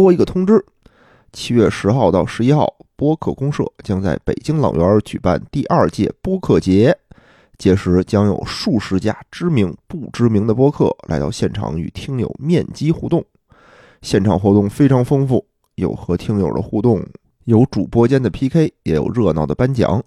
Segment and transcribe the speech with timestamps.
[0.00, 0.64] 播一个通知：
[1.32, 6.96] 七月十号到十一号，播客公社将在北京朗园举办第二届播客节，
[7.58, 13.24] 届时将有数十家知名不知名的播客来到现场与听友面基互动。
[14.00, 17.04] 现场活动非常丰富，有和听友的互动，
[17.46, 20.00] 有主播间的 PK，也有热闹的颁奖。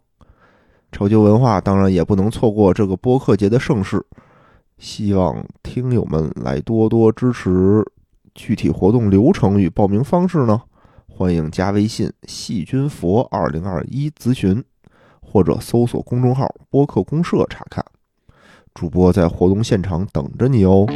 [0.93, 4.01] 超级文化当然也不能错过这个播客节的盛事，
[4.77, 7.85] 希望听友们来多多支持。
[8.33, 10.61] 具体活动流程与报名方式呢？
[11.07, 14.63] 欢迎加微信“细菌佛二零二一”咨询，
[15.21, 17.83] 或者搜索公众号“播客公社”查看。
[18.73, 20.87] 主播在活动现场等着你哦。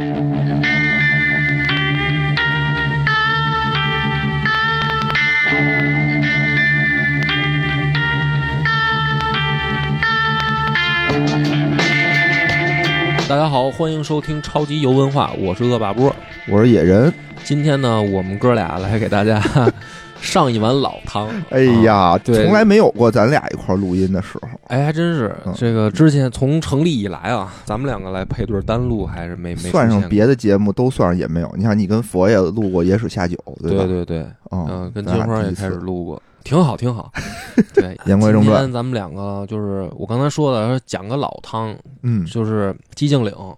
[13.28, 16.14] 大家好，欢迎收听超级游文化，我是恶霸波，
[16.48, 17.12] 我是野人。
[17.42, 19.42] 今天呢，我们哥俩来给大家
[20.22, 21.28] 上一碗老汤。
[21.50, 24.48] 哎呀，对从来没有过咱俩一块儿录音的时候。
[24.68, 31.52] 哎，还真是嗯这个之前从成立以来啊，咱们两个来配对单录还是没没出现算上别的节目都算上也没有。
[31.56, 33.84] 你看，你跟佛爷录过《野史下酒》，对吧？
[33.84, 37.12] 对对对，嗯嗯，跟咱俩第一金花也开始次录过，挺好挺好。
[37.74, 43.32] 对，言归正传今天咱们两个就是我刚才说的，讲个老汤，嗯，就是寂静岭。
[43.32, 43.52] 啊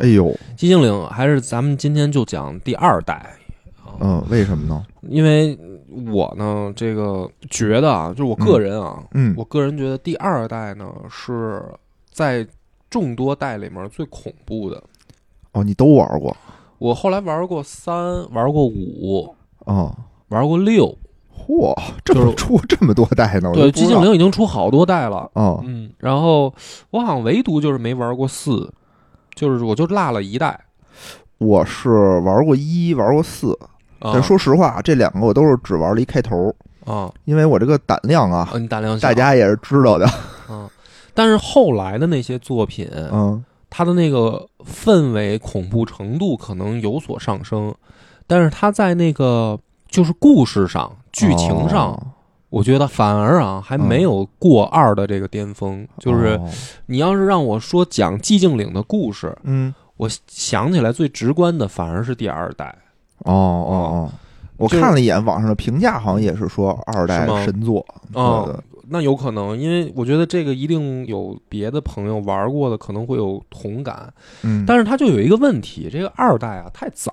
[0.00, 3.14] 哎呦，寂静岭还是咱们今天就讲第二代。
[3.82, 4.84] 啊嗯，为什么呢？
[5.08, 5.58] 因为
[6.12, 11.60] 我呢，这个觉得啊，就是我个人啊，嗯我个人觉得第二代呢是
[12.12, 12.46] 在
[12.88, 14.80] 众多代里面最恐怖的。
[15.52, 16.36] 哦，你都玩过
[16.76, 17.96] 我后来玩过三，
[18.30, 19.92] 玩过五，啊？
[20.28, 20.94] 玩过六，
[21.48, 23.50] 嚯，这么出这么多代呢？
[23.54, 25.30] 对，寂静岭已经出好多代了。
[25.32, 26.54] 啊，嗯，然后
[26.90, 28.70] 我好像唯独就是没玩过四，
[29.34, 30.60] 就是我就落了一代。
[31.38, 31.88] 我是
[32.18, 33.58] 玩过一，玩过四，
[34.00, 36.54] 啊但说实话，这两个我都是只玩了一开头，
[36.84, 40.04] 啊，因为我这个胆量啊，呃你大量小大家也是知道的。
[40.48, 40.68] 啊，
[41.14, 47.74] 但是后来的那些作品，嗯它的那个氛围恐怖程度可能有所上升，
[48.26, 49.58] 但是他在那个
[49.88, 52.02] 就是故事上、剧情上，哦
[52.50, 55.86] 我觉得反而啊还没有过二的这个巅峰。
[55.98, 56.50] 就是哦
[56.86, 62.74] 你要是让我说讲寂静岭的故事，嗯，我想起来最直观的反而是第二代。
[63.24, 64.10] 哦哦哦，
[64.56, 67.84] 我看了一眼网上的评价，好像也是说二代神作。
[68.14, 74.10] 哦对对那有可能，因为我觉得这个一定有别的朋友玩过的，可能会有同感。
[74.42, 77.12] 嗯，但是它就有一个问题，这个二代啊太早，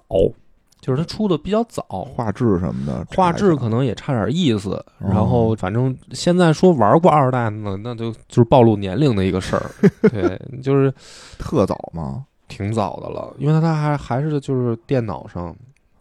[0.86, 1.82] 就是它出的比较早，
[2.14, 4.74] 画质什么的，画质可能也差点意思。
[5.00, 9.72] 哦然后反正现在说玩过二代呢，那就就是暴露年龄的一个事儿。
[10.10, 10.94] 对，就是
[11.40, 12.24] 特早嘛。
[12.48, 15.56] 挺早的了，因为它还还是就是电脑上。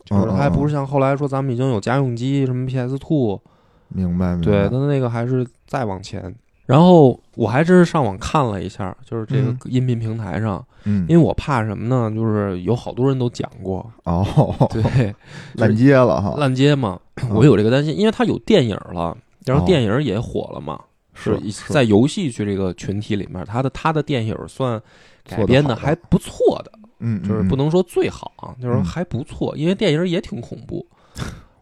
[0.04, 3.40] 就是还不是像后来说咱们已经有家用机，什么 PS Two，
[3.88, 4.44] 明白明白。
[4.44, 6.34] 对，它那个还是再往前。
[6.66, 9.58] 然后我还真是上网看了一下，就是这个嗯。
[9.66, 12.10] 音频平台上，嗯，因为我怕什么呢？
[12.14, 14.24] 就是有好多人都讲过，哦，
[14.72, 15.14] 对，
[15.56, 16.34] 烂街了哈。
[16.38, 16.98] 烂街嘛，
[17.30, 19.66] 我有这个担心，因为它有电影了，然后哦。
[19.66, 20.80] 电影也火了嘛，
[21.12, 21.38] 是
[21.68, 24.80] 在游戏区这个群体里面，他的他的电影算
[25.28, 25.76] 改编的的。
[25.76, 28.84] 还不错的，嗯，就是不能说最好啊，就是嗯。
[28.84, 30.86] 还不错，因为电影也挺恐怖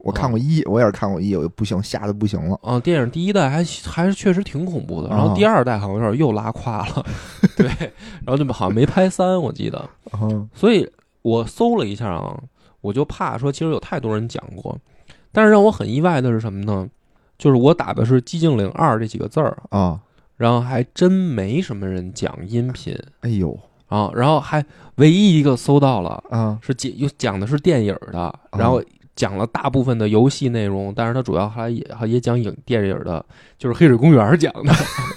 [0.02, 2.58] 我看过一，我也是看过一，我就不行，吓得不行了。
[2.62, 2.80] 嗯。
[2.80, 7.06] 电影第一代还还是确实挺恐怖的，然后啊第二代好像有点又拉胯了，
[7.56, 7.66] 对，
[8.24, 9.88] 然后就好像没拍三，我记得，
[10.20, 10.88] 嗯所以
[11.22, 12.36] 我搜了一下啊，
[12.80, 14.76] 我就怕说，其实有太多人讲过，
[15.30, 16.88] 但是让我很意外的是什么呢？
[17.38, 20.00] 就是我打的是“寂静岭二”这几个字儿，啊，
[20.36, 23.58] 然后还真没什么人讲音频哎呦
[23.88, 24.64] 啊，然后还
[24.96, 28.80] 唯一一个搜到了啊是讲又讲的是电影的，然后
[29.14, 33.24] 讲了大部分的游戏内容，但是他主要还也还也讲影电影的，
[33.58, 34.72] 就是《黑水公园》讲的，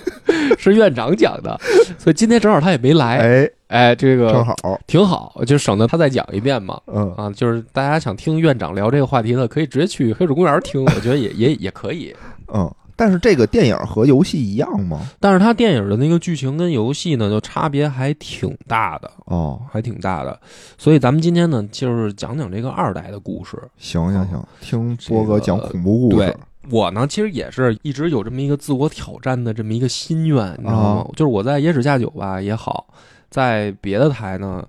[0.59, 1.59] 是院长讲的，
[1.97, 6.79] 所以今天正好他也没来，哎，哎，这个正好，挺好，就省得他再讲一遍嘛。
[6.87, 12.15] 嗯啊，就是大家想听院长聊这个话题呢，可以直接去黑水公园听，我觉得也也也可以。
[12.53, 12.71] 嗯。
[12.95, 15.01] 但是这个电影和游戏一样吗？
[15.19, 20.39] 但是它电影的那个剧情跟游戏呢，就差别还挺大的，哦，还挺大的。
[20.77, 23.57] 所以咱们今天呢，就是讲讲这个二代的故事。
[23.77, 26.35] 行行行，听波哥讲恐怖故事对。
[26.71, 31.05] 我呢，其实也是一直有这么一个自我挑战的这么一个心愿，你知道吗？
[31.07, 32.87] 啊就是我在野史下酒吧也好，
[33.29, 34.65] 在别的台呢，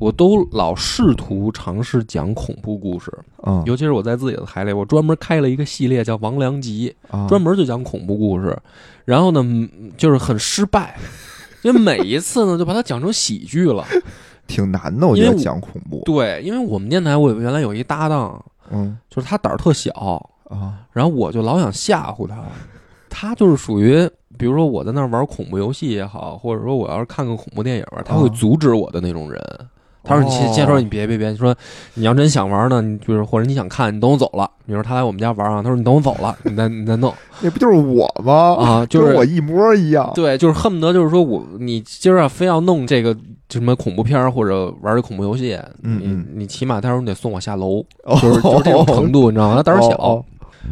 [0.00, 3.12] 我都老试图尝试讲恐怖故事。
[3.44, 8.56] 嗯，尤其是我在自己的台里，我专门开了一个系列叫《王良集》，啊专门就讲恐怖故事。
[9.04, 10.98] 然后呢，嗯就是很失败，
[11.62, 13.84] 因为每一次呢，就把它讲成喜剧了。
[14.46, 16.02] 挺难的，我觉得讲恐怖。
[16.06, 18.42] 对，因为我们电台我原来有一搭档，
[18.72, 19.92] 嗯就是他胆儿特小，
[20.48, 22.42] 啊然后我就老想吓唬他，
[23.10, 24.08] 他就是属于，
[24.38, 29.40] 比如说我在那儿玩恐怖游戏也好，或者说我要是看个恐怖电影，他会啊阻止我的那种人。
[30.10, 31.54] 他说：“你先哦先说你别别别，你说
[31.94, 34.50] 你要真想玩呢，你就是或者你想看，你等我走了。
[34.66, 38.54] 你说他来我们家玩啊，他说你等我走了， 你再你再弄那不就是我吗？
[38.58, 40.10] 啊，就 跟我一模一样。
[40.14, 43.16] 对，就是恨不得就是说我你今儿啊非要弄这个
[43.48, 49.56] 什么恐怖片儿或者玩这恐怖游戏，嗯嗯你你起码他说你得送我下楼，哦就是就是这种程度，你知道吗？
[49.56, 49.96] 他胆儿小。
[49.96, 50.24] 哦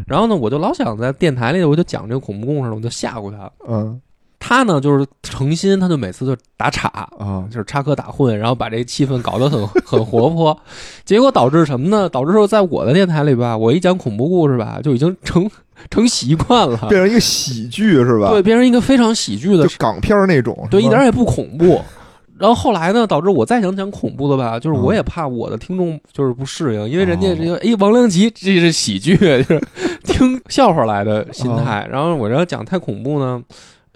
[0.06, 3.50] 然后呢，我就老想在电台里，我就讲这个恐怖故事，我就吓唬他。
[3.66, 3.98] 嗯
[4.38, 6.88] 他呢就是诚心，他就每次就打岔，
[7.18, 10.56] 啊就是插科打诨，然后把这气氛搞得很 很活泼，
[11.04, 12.08] 结果导致什么呢？
[12.08, 15.50] 导致说在我的电台里吧，我一讲恐怖故事吧，就已经成
[15.90, 18.30] 成习惯了，变成一个喜剧是吧？
[18.30, 21.80] 对，变成一个非常喜剧的就港片那种，对，一点也不恐怖。
[22.38, 29.60] 然后后来呢，导致我再想讲恐怖的吧，就是我嗯也怕我的听众就是不适应，因为人家哦这个哎王良吉这是喜剧，就是
[30.04, 31.80] 听笑话来的心态。
[31.82, 33.42] 哦然后我要讲太恐怖呢，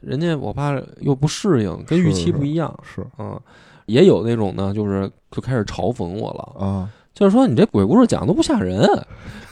[0.03, 2.73] 人家我怕又不适应，跟预期不一样。
[2.83, 3.39] 是嗯，
[3.87, 8.85] 也有那种呢，就是就开始嘲讽我了，啊就是说你这鬼故事讲的不吓人，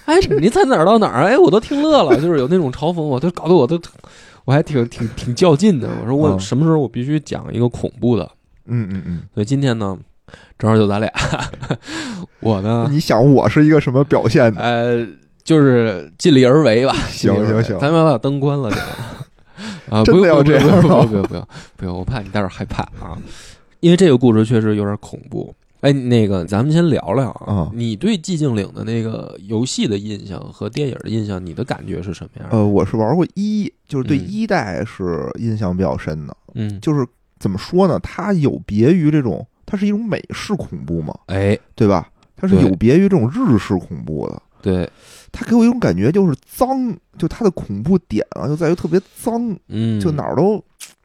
[0.06, 3.78] 哎，你在哪儿到哪儿，哎，我都听乐了，就是有那种嘲讽我，都搞得我都
[4.46, 5.88] 我还挺挺挺较劲的。
[6.02, 8.28] 我说我嗯什么时候我必须讲一个恐怖的。
[8.66, 9.22] 嗯嗯嗯。
[9.34, 9.96] 所以今天呢，
[10.58, 11.12] 正好就咱俩，
[12.40, 14.60] 我呢，你想我是一个什么表现呢？
[14.60, 15.06] 呃，
[15.44, 16.94] 就是尽力而为吧。
[17.10, 18.82] 行行行咱们把灯关了，这个
[19.88, 21.46] 啊，真的要不用不用这样吗不用不用不用
[21.76, 23.18] 不用，我怕你待会儿害怕啊，
[23.80, 25.54] 因为这个故事确实有点恐怖。
[25.80, 32.48] 哎，那个，咱们先聊聊啊你对寂静岭的那个游戏的印象和电影的印象，你的感觉是什么样？
[32.50, 36.36] 呃，我是玩过一，就是对嗯一代是印象比较深的。
[36.54, 37.06] 嗯，就是
[37.38, 37.98] 怎么说呢？
[38.00, 42.06] 它有别于这种，它是一种美式恐怖嘛，哎，对吧？
[42.36, 44.42] 它是有别于这种日式恐怖的。
[44.60, 44.86] 对，
[45.32, 50.62] 它给我一种感觉，就是脏，就它的恐怖点啊，就在于特别脏，嗯，就哪儿都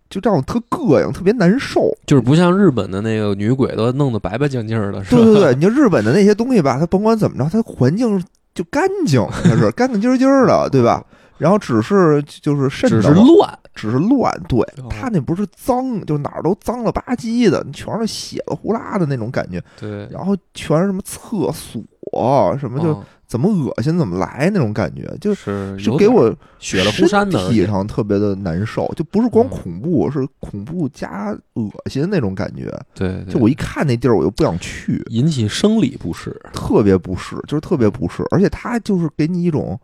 [0.09, 1.95] 就让我特膈应，特别难受。
[2.05, 5.21] 就是不像日本的那个女鬼都弄得白白净净的，是吧？
[5.21, 8.23] 对对对，你就日本的那些东西吧，它甭管怎么着，它环境
[8.53, 11.03] 就干净，它是干干净净的，对吧？
[11.37, 32.71] 然后只是就是瘆只得慌是乱，只是乱，对哦它那不是脏，就哪儿都脏了吧唧的，全是血了呼啦的那种感觉，对，然后全是什么厕所，什么就哦怎么恶心怎么来那种感觉，就是就给我血了呼山的，身体上特别的难受，就不是光嗯恐怖，是恐怖加恶心那种感觉。
[32.93, 39.79] 对，对就我一看那地儿，我就不想去，引起生理不适，特别不适，就是特别不适，而且它就是给你一种。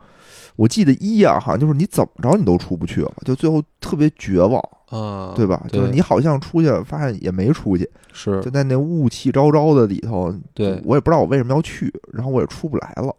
[0.56, 5.66] 我记得一啊，好像就是你怎么着你都出不去了，就最后特别绝望，啊，对吧？
[5.72, 13.16] 就是你好像出去了，发现也没出去，是就在那雾气昭昭的里头，对，我也不知道我为什么要去，然后我也出不来了。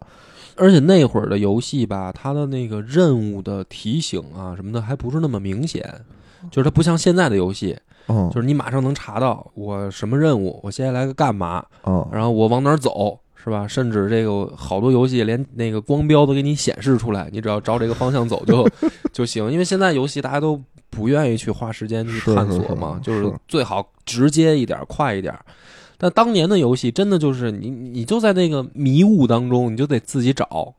[0.55, 5.83] 而且那会儿的游戏吧，它的那个任务的提醒啊什么的还不是那么明显，
[6.51, 7.75] 就是它不像现在的游戏，
[8.07, 13.19] 嗯，就是你马上能查到我什么任务，我接下来干嘛，嗯，然后我往哪儿走。
[13.43, 13.67] 是吧？
[13.67, 18.65] 甚至这个好多游戏连那个光标都给你显示出来，你只要照这个方向走就
[19.11, 19.51] 就行。
[19.51, 25.37] 因为现在游戏大家都不愿意去花时间去是探是是索嘛，就是是最好直接一点、快一点。
[25.97, 30.73] 但当年的游戏真的就是你，你就在那个迷雾当中，你就得自己找。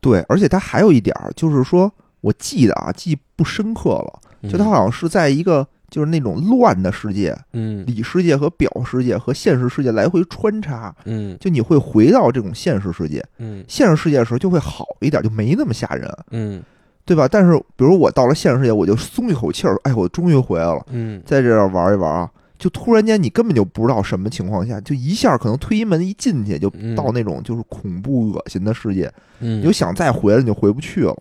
[0.00, 16.62] 对，而且它还有一点儿，就是说我记得啊，记不深刻了，就它好像是在一个就是那种乱的世界，嗯里世界和表世界和现实世界来回穿插，嗯就你会回到这种现实世界，嗯现实世界的时候就会好一点，就没那么吓人，嗯
[17.04, 17.26] 对吧？
[17.26, 22.30] 但是比如我到了现实世界，我就松一口气儿，哎，我终于回来了，嗯在这儿玩一玩啊。
[22.58, 31.16] 就突然间，你根本就不知道什么情况下，就一下可能推一门一进去，就嗯到那种就是恐怖恶心的世界，嗯，你就想再回来，你就回不去了。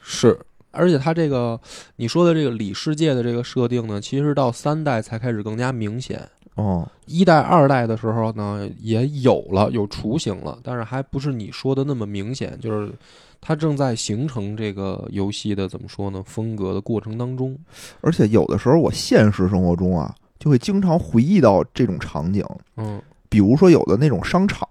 [0.00, 0.36] 是，
[0.70, 1.58] 而且它这个
[1.96, 6.28] 你说的这个里世界的这个设定呢，其实到三代才开始更加明显。
[6.56, 12.92] 哦，一代、二代的时候呢，也有了有雏形了，但是还不是你说的那么明显，就是
[13.40, 17.56] 它正在形成这个游戏的怎么说呢风格的过程当中。
[18.00, 22.44] 而且有的时候我现实生活中啊，就会经常回忆到这种场景，
[22.76, 24.68] 嗯比如说有的那种商场，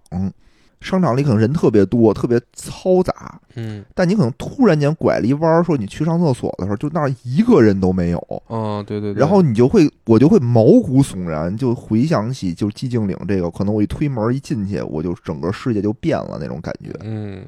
[0.82, 16.92] 商场里可能人特别多，特别嘈杂，嗯但你可能突然间拐了一弯儿，说你去上厕所的时候，就那儿一个人都没有，哦，对对对，然后你就会，我就会毛骨悚然，就回想起就寂静岭这个，可能我一推门一进去，我就整个世界就变了那种感觉。
[17.02, 17.44] 嗯，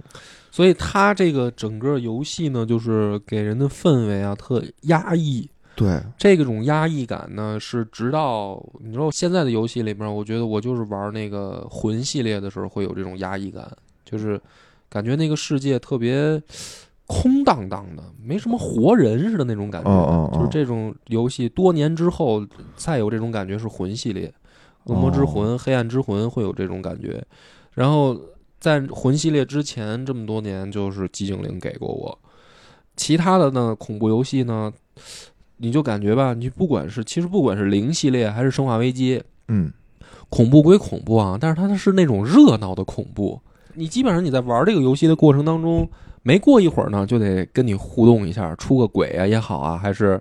[0.51, 5.49] 所以它这个整个游戏呢，就是给人的氛围啊特压抑。
[5.75, 13.69] 对，这种压抑感呢，是直到你说现在的游戏里边，我觉得我就是玩那个魂系列的时候会有这种压抑感，
[14.05, 14.39] 就是
[14.89, 16.41] 感觉那个世界特别
[17.07, 19.89] 空荡荡的，没什么活人似的那种感觉。
[19.89, 24.31] 哦哦哦就是这种游戏多年之后再有这种感觉是魂系列，
[24.83, 27.23] 恶魔之魂、黑暗之魂会有这种感觉。
[27.73, 28.19] 然后
[28.59, 32.19] 在魂系列之前这么多年，就是寂静岭给过我。
[32.95, 34.71] 其他的呢，恐怖游戏呢，
[35.61, 39.71] 你就感觉吧，你不管是其实不管是零系列还是生化危机，嗯
[40.29, 43.39] 恐怖归恐怖啊，但是它是那种热闹的恐怖。
[43.75, 45.87] 你基本上你在玩这个游戏的过程当中，
[46.23, 50.19] 没过一会儿呢，就得跟你互动一下，出个鬼啊也好啊，还是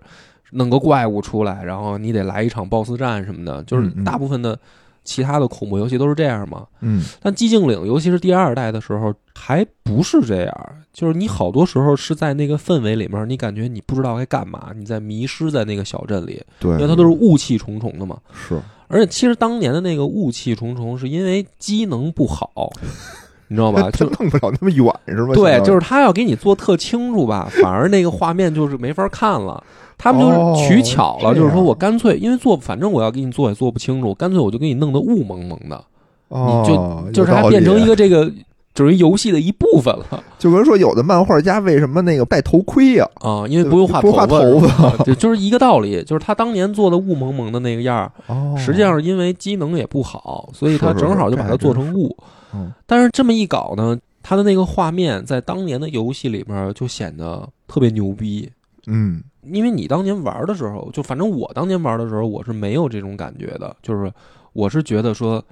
[0.51, 3.63] 弄个怪物出来，然后你得来一场 BOSS 战什么的。
[3.65, 4.59] 就是大部分的
[5.05, 6.67] 其他的恐怖游戏都是这样嘛。
[6.81, 10.67] 嗯但寂静岭，尤其是第二代的时候，还不是这样。
[10.93, 18.19] 就是你好多时候是在那个氛围里面，你感觉你不知道该干嘛，你在迷失在那个小镇里，对，因为它都是雾气重重的嘛。
[18.33, 22.71] 是而且其实当年的那个雾气重重，是因为机能不好，
[23.47, 23.89] 你知道吧？
[23.95, 25.33] 就弄不了那么远是吧？
[25.35, 29.63] 对，就是他要给你做特清楚吧，反而那个画面就是没法看了。
[30.03, 35.85] 他们哦就是取巧了，这就是说我干脆因为做，反正我要给你做也做不清楚，干脆我就给你弄得雾蒙蒙的，
[36.29, 38.33] 哦，就就是它变成一个这个
[38.73, 40.25] 就是游戏的一部分了。
[40.39, 48.11] 就比如说有的漫画家为什么那个戴头盔呀、啊，因为不用画头头发，就 就是一个道理，就是他当年做的雾蒙蒙的那个样
[48.57, 52.17] 实际上是因为机能也不好，所以他正好就把它做成雾。
[52.55, 52.73] 嗯。
[52.87, 58.51] 但是这么一搞呢，他的那个画面在当年的游戏里面就显得特别牛逼。
[58.87, 64.13] 嗯因为你当年玩的时候，就反正我当年玩的时候，我是没有这种感觉的，就是
[64.53, 65.43] 我是觉得说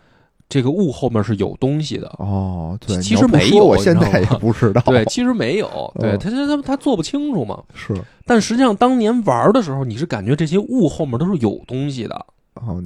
[0.49, 2.09] 这个雾后面是有东西的。
[2.19, 4.83] 哦， 对，其实没有我现在也不知道。
[4.87, 7.63] 对，其实没有，对嗯他他他他做不清楚嘛。
[7.75, 7.95] 是
[8.27, 12.27] 但实际上当年玩的时候，你是感觉这些雾后面都是有东西的。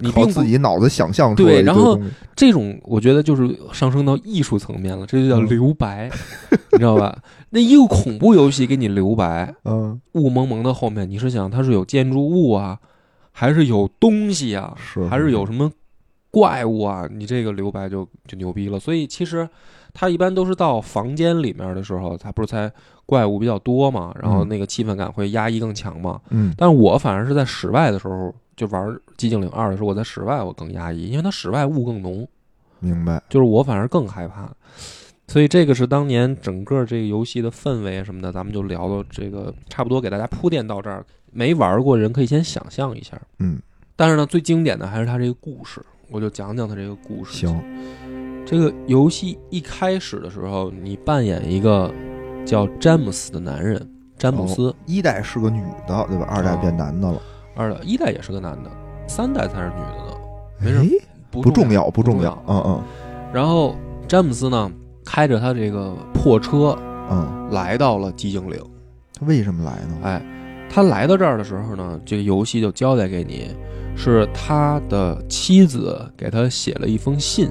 [0.01, 1.99] 你并不自己脑子想象出来一堆对然后
[2.35, 6.11] 这种我觉得就是上升到艺术层面了，这就叫嗯留白，
[6.73, 7.17] 你知道吧？
[7.51, 12.79] 那一个恐怖游戏给你留白，嗯雾蒙蒙的后面，你是想它是有建筑物啊，
[13.31, 15.71] 还是有东西啊，是还是有什么
[16.31, 17.07] 怪物啊？
[17.11, 18.79] 你这个留白就就牛逼了。
[18.79, 19.49] 所以其实
[19.93, 22.73] 它一般都是到房间里面的时候，它不是才
[23.05, 26.19] 怪物比较多嘛，然后嗯那个气氛感会压抑更强嘛。
[26.31, 28.83] 嗯但是我反而是在室外的时候，就玩
[29.17, 32.27] 《寂静岭二》的时候，我在室外我更压抑，因为它室外雾更浓，
[32.81, 34.51] 明白就是我反而更害怕。
[35.29, 41.05] 所以这个是当年整个这个游戏的氛围什么的，咱们就聊到这个差不多，给大家铺垫到这儿。
[41.31, 43.19] 没玩过的人可以先想象一下。
[43.39, 43.59] 嗯
[43.97, 45.81] 但是呢，最经典的还是它这个故事，
[46.11, 47.47] 我就讲讲它这个故事。
[47.47, 47.63] 行，
[48.45, 51.91] 这个游戏一开始的时候，你扮演一个
[52.45, 54.75] 叫詹姆斯的男人，詹姆斯。
[54.85, 56.27] 一代是个女的对吧？
[56.29, 57.23] 二代哦变男的了，
[57.55, 58.71] 二代一代也是个男的，
[59.07, 60.17] 三代才是女的呢，
[60.59, 62.83] 没事哎，不不重要不重重要，嗯嗯
[63.33, 63.75] 然后
[64.07, 64.71] 詹姆斯呢，
[65.05, 66.77] 开着他这个破车
[67.11, 68.59] 嗯，来到了寂静岭。
[69.19, 69.97] 他为什么来呢？
[70.03, 70.23] 哎，
[70.71, 73.49] 他来到这儿的时候呢，这个游戏就交代给你，
[73.97, 77.49] 是他的妻子给他写了一封信。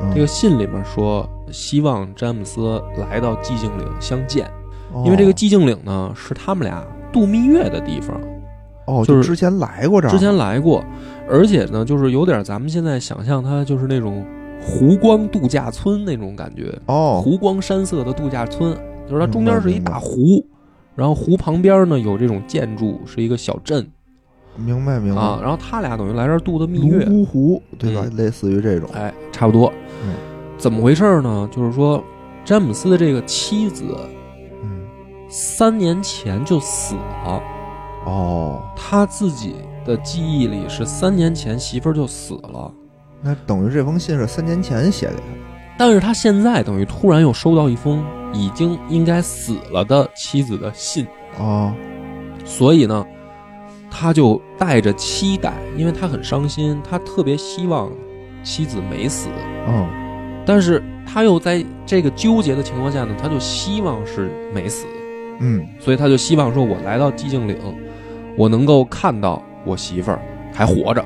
[0.00, 4.44] 嗯这个信里面说，希望詹姆斯来到寂静岭相见，
[4.92, 8.20] 哦因为这个寂静岭呢是他们俩度蜜月的地方，
[8.86, 10.84] 哦，就就是之前来过这儿，之前来过，
[11.28, 14.24] 而且呢，就是有点咱们现在想象它就是那种
[14.60, 18.76] 湖光度假村那种感觉，哦，湖光山色的度假村，
[19.08, 20.44] 就是它中间是一大湖，
[20.94, 23.86] 然后湖旁边呢有这种建筑，是一个小镇
[24.56, 28.02] 明白明白啊，然后他俩等于来这儿度的蜜泸月，沽湖对吧？
[28.04, 29.72] 嗯类似于这种，哎，差不多。
[30.04, 30.14] 嗯
[30.56, 31.48] 怎么回事呢？
[31.50, 32.02] 就是说，
[32.44, 33.84] 詹姆斯的这个妻子
[34.62, 34.86] 嗯，
[35.28, 37.42] 三年前就死了，
[38.04, 42.72] 哦，他自己的记忆里是三年前媳妇儿就死了，
[43.22, 45.38] 那等于这封信是三年前写给他的，
[45.78, 51.06] 但是他现在等于突然又收到一封已经应该死了的妻子的信，
[51.38, 51.72] 哦，
[52.44, 53.06] 所以呢，
[53.90, 57.90] 他就带着期待，因为他很伤心，他特别希望
[58.42, 59.28] 妻子没死，
[59.66, 59.88] 嗯
[60.46, 64.84] 但是他又在这个纠结的情况下呢，他就希望是没死，
[65.40, 67.56] 嗯，所以他就希望说，我来到寂静岭，
[68.36, 70.20] 我能够看到我媳妇儿
[70.52, 71.04] 还活着。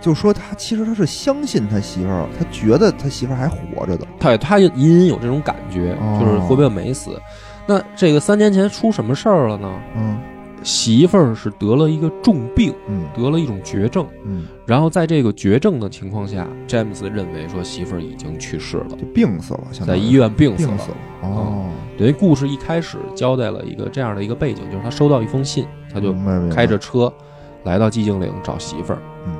[0.00, 7.20] 就说他其实他是相信他媳妇儿，他觉得他媳妇儿还活着的，他他隐隐有这种感觉，哦就是会不会没死？
[7.66, 9.68] 那这个三年前出什么事儿了呢？
[9.96, 10.18] 嗯
[10.62, 13.04] 媳妇儿是得了一个重病，嗯。
[13.16, 20.68] 得了一种绝症，嗯，然后在这个绝症的情况下，詹姆斯认为说媳妇儿已经去世了，就病死了，在医院病死了。
[20.68, 26.14] 病死了，哦，等于故事一开始交代了一个这样的一个背景，就是他收到一封信，他就
[26.50, 27.12] 开着车
[27.64, 28.98] 来到寂静岭找媳妇儿。
[29.26, 29.34] 嗯。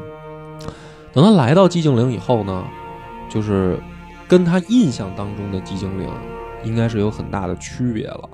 [1.12, 2.64] 等他来到寂静岭以后呢，
[3.28, 3.78] 就是
[4.26, 6.08] 跟他印象当中的寂静岭
[6.64, 8.28] 应该是有很大的区别了。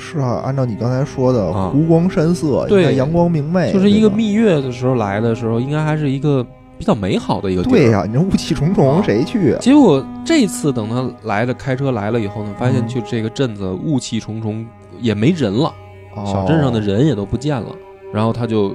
[0.00, 1.68] 是啊，按照你刚才说的，啊。
[1.72, 6.42] 湖光山色，对应该阳光明媚，就是一个对吧蜜月的时候来的时候，应该还是一个
[6.78, 7.72] 比较美好的一个地儿。
[7.72, 9.02] 对呀、你这雾气重重，啊。
[9.04, 9.52] 谁去？
[9.52, 9.58] 啊？
[9.60, 12.88] 结果这次等他来的，开车来了以后呢，发现嗯。
[12.88, 14.66] 就这个镇子雾气重重，
[15.00, 15.72] 也没人了，
[16.16, 16.24] 哦。
[16.24, 17.68] 小镇上的，人也都不见了。
[18.12, 18.74] 然后他就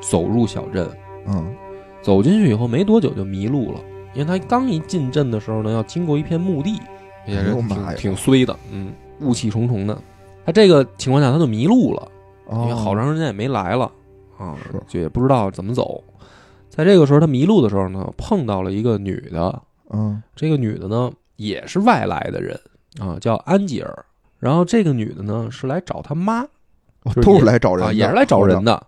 [0.00, 0.88] 走入小镇，
[1.26, 1.46] 嗯，
[2.02, 3.80] 走进去以后没多久就迷路了，
[4.14, 6.80] 因为他刚一进镇的时候呢，要经过一片墓地，
[7.26, 7.94] 也是哎呦妈呀。
[7.96, 8.88] 挺挺衰的，嗯，
[9.20, 9.96] 雾气重重的。
[10.44, 12.08] 他这个情况下他就迷路了，
[12.50, 13.90] 因为哦好长时间也没来了
[14.38, 16.02] 啊，就也不知道怎么走。
[16.68, 22.58] 在这个时候他迷路的时候呢，碰到了一个女的，嗯这个女的呢也是外来的人
[23.00, 24.04] 啊，叫安吉尔。
[24.38, 26.44] 然后这个女的呢是来找他妈
[27.22, 28.86] 都是来找人啊，也是来找人的的。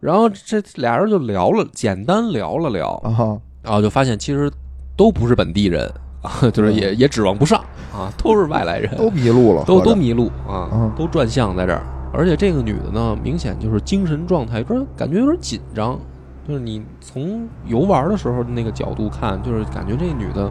[0.00, 4.48] 然后这俩人就聊了，简单聊了聊，啊，然后就发现其实
[4.96, 5.92] 都不是本地人
[6.22, 7.60] 啊， 就是也也指望不上
[7.92, 11.82] 啊，都是外来人，都迷路了，都都迷路啊嗯，都转向在这儿。
[12.12, 15.98] 而且这个女的呢，明显就是精神状态有点感觉有点紧张，
[16.46, 20.50] 就是你从游玩的时候那个角度看，就是感觉这女的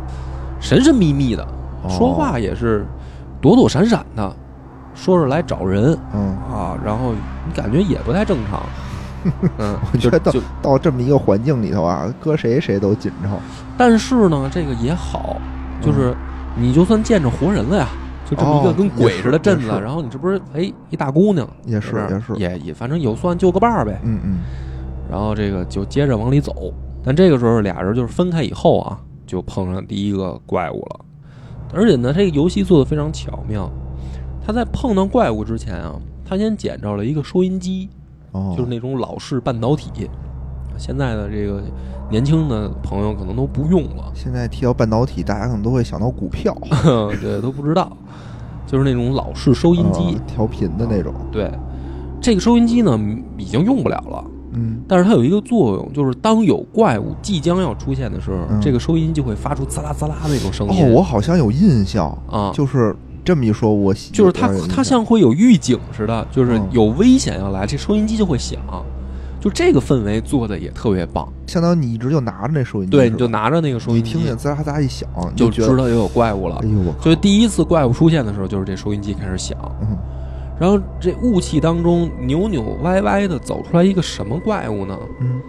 [0.59, 1.43] 神神秘秘的，
[1.83, 2.85] 哦说话也是
[3.41, 4.35] 躲躲闪闪的，
[4.93, 7.11] 说是来找人嗯，啊，然后
[7.45, 8.61] 你感觉也不太正常。
[9.57, 13.31] 嗯，我觉得到就到这么一个环境里头啊，搁谁谁都紧张。
[13.75, 15.35] 但是呢，这个也好，
[15.81, 16.15] 就是
[16.55, 17.87] 你就算见着活人了呀，
[18.25, 22.33] 就这么一个哦跟鬼似的镇子，然后你这不是哎一大姑娘，也是也是。
[22.35, 23.99] 也也反正有算就个伴儿呗。
[24.03, 24.39] 嗯嗯，
[25.09, 30.99] 然后这个就接着往里走，但这个时候俩人就是分开以后啊，就碰上第一个怪物了。
[31.73, 33.69] 而且呢，这个游戏做的非常巧妙，
[34.45, 37.89] 他在碰到怪物之前啊，他先捡着了一个收音机，
[38.31, 40.09] 哦，就是那种老式半导体。
[40.77, 41.61] 现在的这个
[42.09, 46.55] 年轻的朋友可能都不用了，现在提到半导体，大家可能都会想到股票、
[47.21, 47.91] 对，都不知道，
[48.65, 50.01] 就是那种老式收音机。
[50.01, 50.21] 呃。
[50.25, 51.13] 调频的那种。
[51.31, 51.51] 对，
[52.21, 52.97] 这个收音机呢
[53.37, 58.61] 已经用不了了，嗯，但是它有一个作用，就是当有怪物即将要出现的时候，嗯。
[58.61, 60.85] 这个收音就会发出滋啦滋啦那种声音。
[60.85, 66.67] 哦，我好像有印象，啊，就是这么一说，我就是它它像会有预警似的，就是嗯。
[66.71, 68.59] 有危险要来，这收音机就会响。
[69.39, 76.55] 就这个氛围做的也特别棒，相当于你一直就拿着那收音机，对，你就拿着那个收音机，你听见滋啦滋啦一响，就知道有怪物了。
[76.63, 76.67] 哎。
[76.67, 79.97] 呦我靠，就是第一次怪物出现的时候，就是这收音机开始响，嗯。
[80.59, 84.97] 然后这雾气当中扭扭歪歪的走出来一个什么怪物呢？
[85.19, 85.39] 嗯。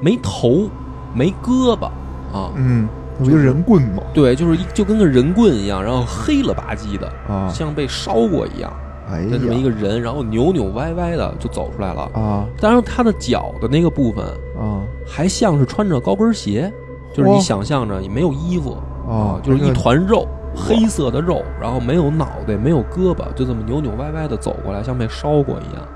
[0.00, 0.68] 没头，
[1.14, 1.86] 没胳膊
[2.32, 2.86] 啊，嗯，
[3.20, 8.70] 有一个人棍吗对，就是一就跟个人棍一样，然后黑了吧唧的，啊，像被烧过一样
[9.10, 12.02] 哎的这么一个人，然后扭扭歪歪的就走出来了。
[12.14, 12.46] 啊。
[12.60, 14.24] 当然，他的脚的那个部分
[14.58, 14.82] 啊。
[15.06, 16.72] 还像是穿着高跟鞋，
[17.12, 25.86] 就是你想象着也没有衣服啊，就是一团肉，黑色的肉，然后没有脑袋，没有胳膊，就这么扭扭歪歪的走过来，像被烧过一样。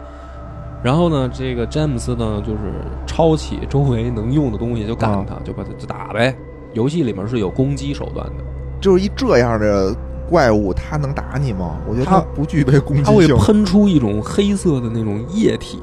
[0.83, 2.59] 然后呢，这个詹姆斯呢，就是
[3.07, 5.25] 抄起周围能用的东西就干啊。
[5.27, 6.37] 他，就把他就打呗。
[6.75, 8.45] 游戏里面是有攻击手段的，
[8.79, 9.97] 就是一这样的
[10.29, 11.79] 怪物，它能打你吗？
[11.89, 15.79] 我觉得它它不具备攻击性它会，喷出一种黑色的那种液体，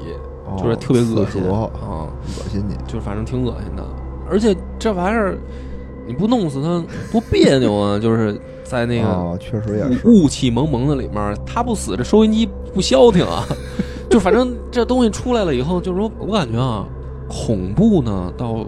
[0.46, 2.74] 哦就是特别恶心啊，恶心你。
[2.86, 3.84] 就是反正挺恶心的。
[4.28, 5.38] 而且这玩意儿
[6.06, 7.98] 你不弄死它多别扭啊！
[7.98, 13.44] 就是在那个啊，确实也是，雾雾气蒙蒙的里面，它不死，这收音机不消停啊！
[14.10, 16.86] 就反正这东西出来了以后，就是说我感觉啊，
[17.28, 18.64] 恐怖呢倒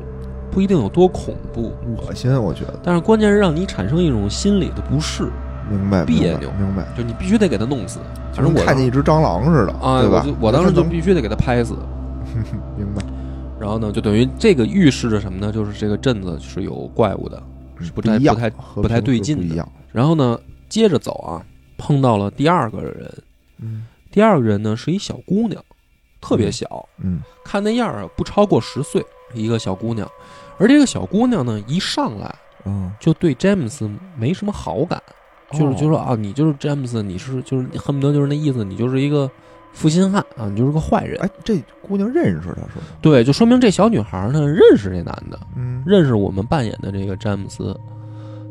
[0.51, 1.73] 不一定有多恐怖，
[2.07, 2.79] 恶心，我觉得。
[2.83, 5.29] 但是关键是让你产生一种心理的不适，
[5.69, 6.67] 明白，别扭明白。
[6.67, 8.01] 明白就你必须得给他弄死。
[8.33, 11.77] 反正我看见一只蟑螂似的，啊，对吧我当时就必须得给他拍死。
[12.77, 13.03] 明白，
[13.59, 15.51] 然后呢，就等于这个预示着什么呢？
[15.53, 17.43] 就是这个镇子是有怪物的，
[17.81, 19.57] 是不太不太不太对劲。
[19.93, 21.43] 然后呢，接着走啊，
[21.77, 23.13] 碰到了第二个人。
[23.61, 25.63] 嗯第二个人呢是一小姑娘，
[26.21, 29.05] 特别小，嗯看那样啊不超过十岁，
[29.35, 30.09] 一个小姑娘。
[30.59, 35.01] 而这个小姑娘呢，一上来嗯，就对詹姆斯没什么好感，
[35.53, 39.31] 就是哦就说啊，你就是詹姆斯，你是就是恨不得就是那意思，你就是一个
[39.73, 41.19] 负心汉啊，你就是个坏人。
[41.21, 42.85] 哎，这姑娘认识他是吗？
[43.01, 47.75] 对，就说明这小女孩呢认识这男的，嗯，认识我们扮演的这个詹姆斯。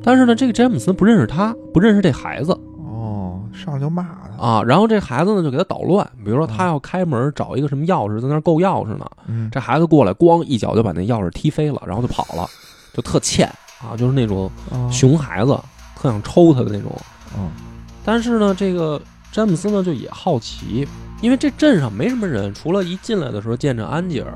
[0.03, 4.63] 但是呢，这个詹姆斯不认识他，不认识这孩子哦，上来就骂他，啊。
[4.63, 12.47] 然后这孩子呢就给他捣乱，比如说他要开门找一个什么钥匙，在那儿够钥匙呢，嗯，这孩子过来，咣一脚就把那钥匙踢飞了，然后就跑了，
[12.93, 13.47] 就特欠
[13.81, 15.59] 啊，就是那种哦熊孩子，
[15.97, 16.91] 特想抽他的那种。
[17.35, 17.49] 嗯
[18.05, 19.01] 但是呢，这个
[19.33, 20.87] 詹姆斯呢就也好奇，
[21.21, 24.33] 因为这镇上没什么人，除了一进来的时候见着安吉尔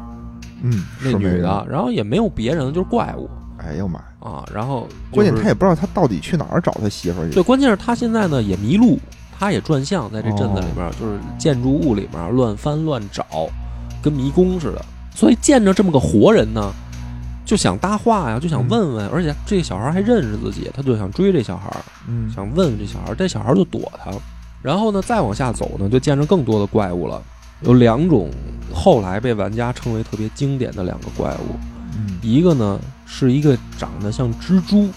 [0.62, 3.30] 嗯，那女的，然后也没有别人，就是怪物。
[3.60, 7.34] 哎呦妈呀，啊，然后关键他也不知道他到底去哪儿找他媳妇儿去。
[7.34, 9.00] 对，关键是他现在呢也迷路，
[9.40, 13.26] 他也转向在这镇子里面，就是建筑物里面乱翻乱找，
[14.02, 14.84] 跟迷宫似的。
[15.16, 16.74] 所以见着这么个活人呢，
[17.52, 21.70] 就想搭话呀，就想问问，而且这个小孩还认识自己，他就想追这小孩，
[22.08, 24.10] 嗯，想问问这小孩，这小孩就躲他。
[24.62, 27.22] 然后呢，再往下走呢，就见着更多的怪物了。
[27.64, 28.32] 有两种
[28.74, 31.60] 后来被玩家称为特别经典的两个怪物，
[31.94, 34.90] 嗯一个呢是一个长得像蜘蛛，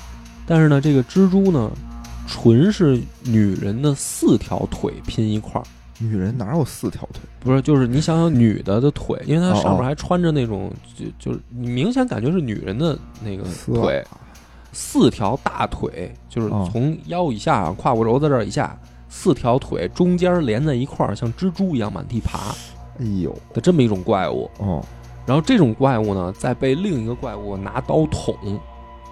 [0.46, 1.68] 但是呢这个蜘蛛呢
[2.28, 5.64] 纯是女人的四条腿拼一块儿，
[5.98, 7.20] 女人哪有四条腿？
[7.40, 14.04] 不是就是你想想女的的腿，因为她上面还穿着那种就就是你明显感觉是女人的那个腿，
[14.72, 18.78] 四条大腿，就是哦从腰以下啊胯骨轴在这儿以下。
[19.16, 22.52] 四条腿中间连在一块儿，像蜘蛛一样满地爬
[22.98, 24.50] 哎呦，的这么一种怪物。
[24.58, 24.84] 哦，
[25.24, 28.34] 然后这种怪物呢，再被另一个怪物拿刀捅，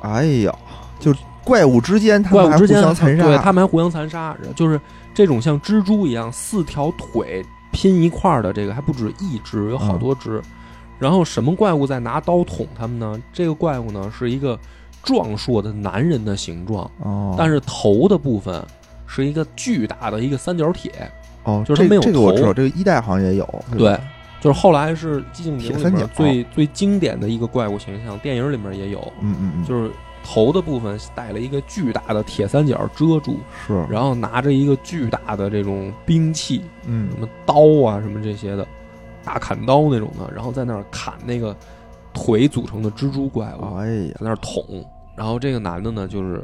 [0.01, 0.53] 哎呀，
[0.99, 1.15] 就
[1.45, 4.81] 怪物之间他们还互怪物之间相残杀，对他们还互相残杀，就是
[5.15, 10.41] 这种像蜘蛛一样四条腿拼一块儿的这个还不止一只，有好多只。
[10.99, 13.21] 然后什么怪物在拿刀捅他们呢？
[13.33, 14.57] 这个怪物呢是一个
[15.03, 18.65] 壮硕的男人的形状，哦，但是头的部分
[19.07, 20.93] 是一个巨大的一个三角铁。
[21.43, 22.37] 哦，就是他没有这这个我头。
[22.37, 23.99] 知道，这个一代好像也有，对，
[24.41, 29.91] 就是后来是《寂静岭》里面最最经典的一个怪物形象，电影里面也有，嗯嗯嗯，就是
[30.23, 37.55] 头的部分带了一个巨大的铁三角遮住，是，然后拿着一个巨大的这种兵器，嗯什么刀
[37.87, 38.67] 啊什么这些的，
[39.25, 41.57] 大砍刀那种的，然后在那儿砍那个
[42.13, 44.65] 腿组成的蜘蛛怪物，哎呀在，那儿捅。
[45.15, 46.43] 然后这个男的呢，就是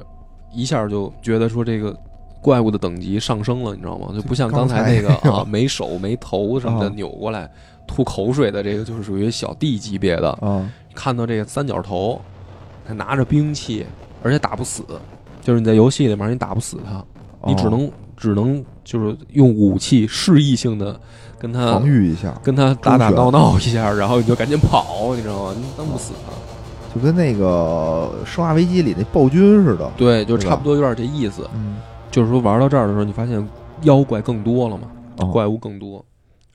[0.52, 1.96] 一下就觉得说这个
[2.42, 4.12] 怪物的等级上升了，你知道吗？
[4.14, 7.50] 就不像刚才那个啊 没手没头什么的啊扭过来
[7.86, 10.30] 吐口水的这个，就是属于小弟级别的。
[10.42, 12.20] 啊，看到这个三角头，
[12.88, 13.84] 他拿着兵器，
[14.22, 14.82] 而且打不死，
[15.42, 17.04] 就是你在游戏里面你打不死他，
[17.46, 20.98] 你只哦能只能就是用武器示意性的
[21.38, 25.54] 跟他防御一下，跟他打打闹闹一下，然后你就赶紧跑，你知道吗？
[25.54, 26.32] 你弄不死他。
[26.94, 31.46] 就跟那个《生化危机》里那暴君似的，对，就差不多有点这意思。
[31.54, 31.76] 嗯，
[32.10, 33.46] 就是说玩到这儿的时候，你发现
[33.82, 36.02] 妖怪更多了嘛，哦怪物更多，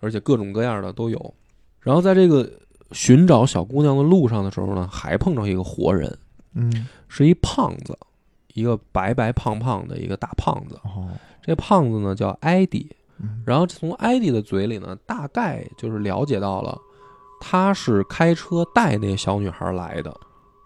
[0.01, 1.33] 而且各种各样的都有。
[1.81, 2.49] 然后在这个
[2.91, 6.11] 寻找小姑娘的路上的时候呢，还碰着一个活人，
[6.53, 7.97] 嗯，是一胖子，
[8.53, 10.79] 一个白白胖胖的一个大胖子。
[10.83, 11.09] 哦，
[11.41, 12.89] 这胖子呢叫艾迪，
[13.19, 13.43] 嗯。
[13.45, 16.77] 然后从艾迪的嘴里呢，大概就是了解到了，
[17.39, 20.15] 他是开车带那小女孩来的，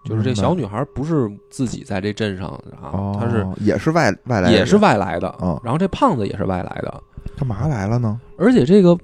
[0.04, 2.48] 就是这小女孩不是自己在这镇上
[2.80, 7.02] 啊，哦，她是也是外外来，也是，外来的，嗯然后这胖子也是外来的，
[7.36, 8.20] 干嘛来了呢？
[8.38, 8.96] 而且这个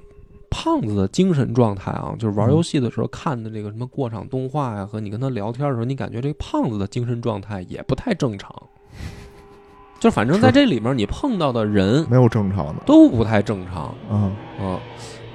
[0.57, 8.55] 胖子的精神状态啊，就是玩嗯游戏的时候看的这个什么过场动画呀、和你跟他聊天的时候，你感觉这个胖子的精神状态也不太正常。
[9.99, 14.79] 就反正在这里面，你碰到的人没有正常的，都不太正常嗯，啊。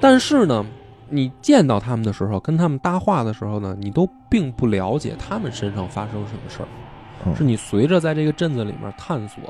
[0.00, 0.64] 但是呢，
[1.10, 6.68] 你见到他们的时候，跟他们搭话的时候呢，你都并不了解他们身上发生什么事儿，
[7.26, 9.42] 嗯是你随着在这个镇子里面探索，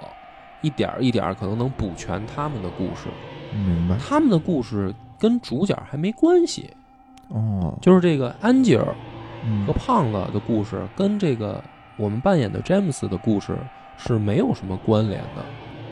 [0.62, 3.08] 一点儿一点儿可能能补全他们的故事。
[3.52, 6.70] 明白，他们的故事跟主角还没关系，
[7.28, 8.94] 哦，就是这个安吉尔
[9.44, 11.62] 嗯和胖子的故事跟这个
[11.96, 13.56] 我们扮演的詹姆斯的故事
[13.98, 15.44] 是没有什么关联的。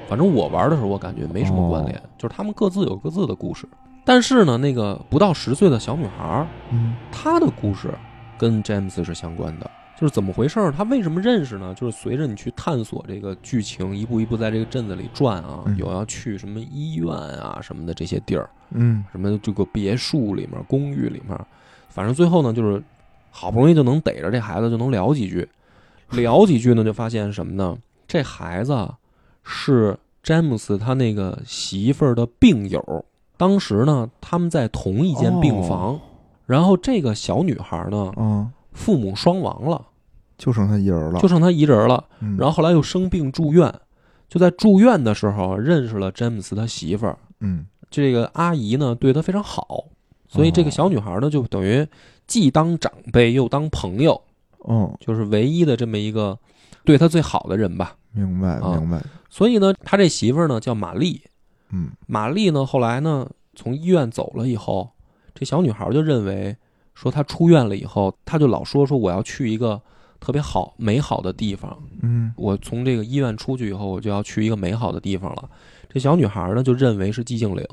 [0.09, 3.69] 反正我玩的时候，我感觉没什么关联，就是他们各自有各自的故事。
[4.05, 7.93] 但是呢，那个不到十岁的小女孩，嗯她的故事
[8.39, 9.71] 跟詹姆斯是相关的。
[9.99, 10.71] 就是怎么回事儿？
[10.71, 11.75] 他为什么认识呢？
[11.75, 21.37] 就是随着你去探索这个剧情，一步一步在这个镇子里转啊，嗯有要去什么医院啊什么的这些地儿，嗯什么这个别墅里面、公寓里面，
[21.89, 22.81] 反正最后呢，就是
[23.31, 25.49] 好不容易就能逮着这孩子，就能聊几句，
[26.11, 27.77] 聊几句呢，就发现什么呢？
[28.07, 28.97] 这孩子啊
[29.43, 33.05] 是詹姆斯他那个媳妇儿的病友，
[33.37, 35.99] 当时呢他们在同一间病房，
[36.47, 39.87] 然后这个小女孩呢嗯，父母双亡了，
[40.37, 42.37] 就剩他一人了，就剩他一人了，嗯。
[42.37, 43.73] 然后后来又生病住院，
[44.29, 47.67] 就在住院的时候认识了詹姆斯他媳妇儿，嗯。
[47.91, 49.87] 这个阿姨呢对他非常好，
[50.29, 51.87] 所以这个小女孩呢就等于
[52.27, 54.21] 既当长辈又当朋友，
[54.59, 56.39] 哦，就是唯一的这么一个
[56.85, 57.97] 对他最好的人吧。
[58.13, 58.77] 明白啊。
[58.79, 61.23] 明白，所以呢，他这媳妇儿呢叫玛丽，
[61.71, 61.91] 嗯。
[62.07, 64.91] 玛丽呢后来呢从医院走了以后，
[65.35, 66.55] 这小女孩就认为
[67.01, 69.81] 说她出院了以后，她就老说说我要去一个
[70.19, 75.49] 特别好美好的地方，嗯我从这个医院出去以后，我就要去一个美好的地方了。
[75.89, 77.65] 这小女孩呢，就认为是寂静岭，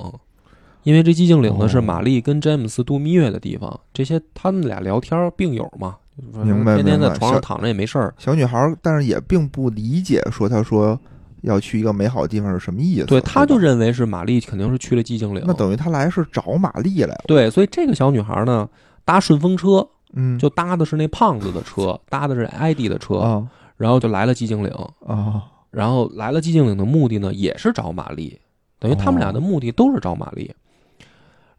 [0.84, 3.80] 因为这寂静岭呢哦是玛丽跟詹姆斯度蜜月的地方。
[3.92, 5.98] 这些他们俩聊天，病友嘛，
[6.44, 8.14] 明白天天在床上躺着也没事儿。
[8.20, 10.98] 小女孩儿，但是也并不理解说她说
[11.42, 13.06] 要去一个美好的地方是什么意思。
[13.08, 15.44] 对，她就认为是玛丽肯定是去了寂静岭。
[15.46, 17.24] 那等于她来是找玛丽来了。
[17.28, 18.70] 对，所以这个小女孩呢，
[19.06, 23.48] 搭顺风车嗯，就搭的是那胖子的车，搭的是艾迪的车，啊。
[23.78, 24.72] 然后就来了寂静岭。
[25.06, 25.44] 啊。
[25.70, 28.40] 然后来了寂静岭的目的呢，也是找玛丽，
[28.80, 30.54] 等于他们俩的目的都是找玛丽。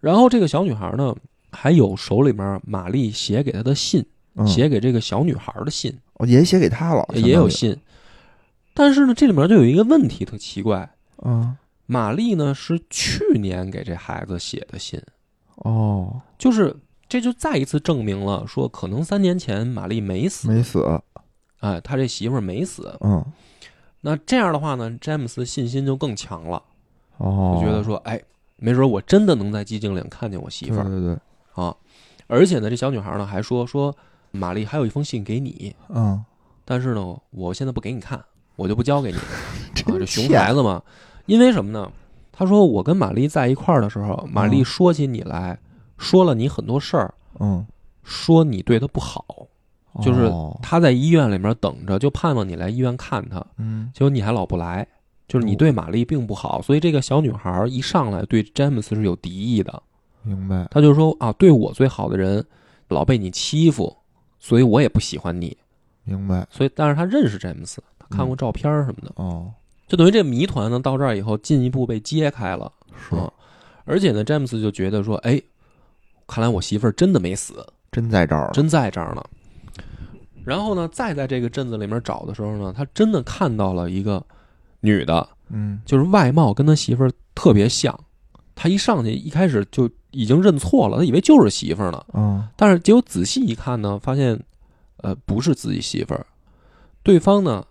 [0.00, 1.14] 然后这个小女孩呢，
[1.52, 4.04] 还有手里面玛丽写给她的信，
[4.34, 7.76] 嗯，写给这个小女孩的信，哦也写给他了，也有信。
[8.74, 10.90] 但是呢，这里面就有一个问题特奇怪，
[11.22, 11.44] 当于。
[11.44, 11.56] 嗯。
[11.88, 15.00] 玛丽呢是去年给这孩子写的信，
[15.54, 16.74] 哦，就是
[17.08, 21.00] 这就再一次证明了说，可能三年前玛丽没死，没死。
[21.60, 22.96] 哎，他这媳妇儿没死。
[23.00, 23.24] 嗯
[24.02, 26.62] 那这样的话呢，詹姆斯信心就更强了，
[27.16, 28.20] 哦，就觉得说，哎，
[28.56, 31.18] 没准我真的能在寂静岭看见我媳妇儿对对对，
[31.64, 31.74] 啊！
[32.28, 33.92] 而且呢，这小女孩呢还说说，
[34.30, 36.22] 玛丽还有一封信给你，嗯，
[36.64, 38.22] 但是呢，我现在不给你看，
[38.54, 39.16] 我就不交给你
[39.92, 39.98] 啊！
[39.98, 40.80] 这熊孩子嘛，
[41.24, 41.90] 因为什么呢？
[42.30, 45.58] 他说我跟玛丽在一块儿的时候，玛丽嗯说起你来，
[45.98, 47.66] 说了你很多事儿，嗯，
[48.02, 49.24] 说你对他不好，
[50.02, 54.86] 就是哦她在医院里面等着，就盼望你来医院看他，嗯结果你还老不来，
[55.26, 59.82] 就是你哦对玛丽并不好，所以这个小女孩一上来对詹姆斯是有敌意的。
[60.22, 60.66] 明白。
[60.70, 62.44] 他就说啊，对我最好的人
[62.88, 63.96] 老被你欺负，
[64.38, 65.56] 所以我也不喜欢你。
[66.04, 66.46] 明白。
[66.50, 69.50] 所以，但是他认识詹姆斯，他看过照片什么的，哦，
[69.86, 72.70] 就等于这谜团呢到这儿以后进一步被揭开了。
[72.96, 73.32] 是啊
[73.84, 75.40] 而且呢，詹姆斯就觉得说，哎，
[76.26, 78.50] 看来我媳妇儿真的没死，真在这儿。
[78.52, 79.22] 真在这儿呢。
[80.44, 84.24] 然后呢，再在这个镇子里面找的时候呢，他真的看到了一个
[84.80, 87.98] 女的，嗯就是外貌跟他媳妇儿特别像。
[88.54, 92.04] 他一上去一开始就已经认错了，他以为就是媳妇儿呢。
[92.14, 94.40] 嗯但是结果仔细一看呢，发现，
[94.98, 96.24] 呃，不是自己媳妇儿，
[97.02, 97.64] 对方呢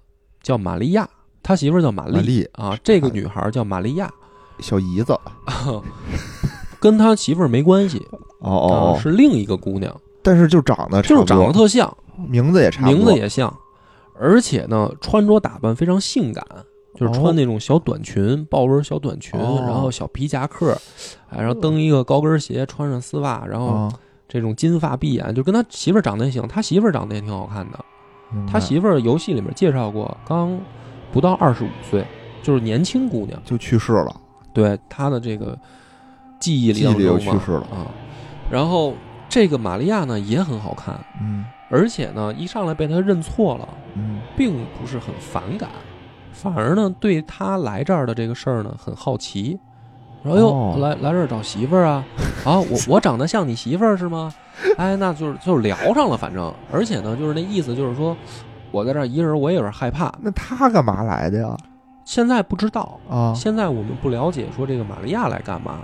[0.44, 1.10] 叫玛利亚，
[1.41, 4.12] 他媳妇儿叫玛丽玛丽啊，这个女孩叫玛利亚，
[4.60, 5.18] 小姨子。
[6.80, 7.98] 跟他媳妇儿没关系。
[8.40, 11.92] 哦哦啊，，是另一个姑娘，但是就长得就是长得特像，
[12.28, 13.52] 名字也差不多，名字也像，
[14.20, 16.46] 而且呢，穿着打扮非常性感，
[16.94, 19.64] 就是哦穿那种小短裙、豹纹小短裙，哦。
[19.66, 20.78] 然后小皮夹克，
[21.30, 23.94] 哎，然后蹬一个高跟鞋，穿上丝袜，然后啊，
[24.28, 27.80] 这种金发碧眼，就跟他媳妇儿长得也行，他媳妇儿长得也挺好看的。
[28.32, 28.52] 明白。
[28.52, 30.60] 他媳妇儿游戏里面介绍过，刚
[31.12, 32.06] 不到二十五岁，
[32.44, 33.42] 就是年轻姑娘。
[33.44, 34.16] 就去世了。
[34.54, 35.58] 对他的这个
[36.39, 37.88] 记忆里记忆里当中嘛就去世了啊。
[38.50, 38.93] 然后
[39.28, 43.67] 这个玛利亚呢也很好看，嗯而且呢一上来被他认错了。
[43.95, 45.69] 嗯并不是很反感，
[46.34, 49.58] 反而呢对他来这儿的这个事儿呢很好奇。
[50.21, 52.04] 然后哟，哦来来这儿找媳妇儿啊？
[52.43, 54.34] 啊，我我长得像你媳妇儿是吗？
[54.78, 58.15] 哎，那就是就是聊上了，反正而且呢，就是那意思就是说，
[58.71, 60.13] 我在这儿一个人我也有点害怕。
[60.21, 61.56] 那他干嘛来的呀？
[62.04, 65.80] 现在不知道，啊，现在我们不了解说这个玛利亚来干嘛，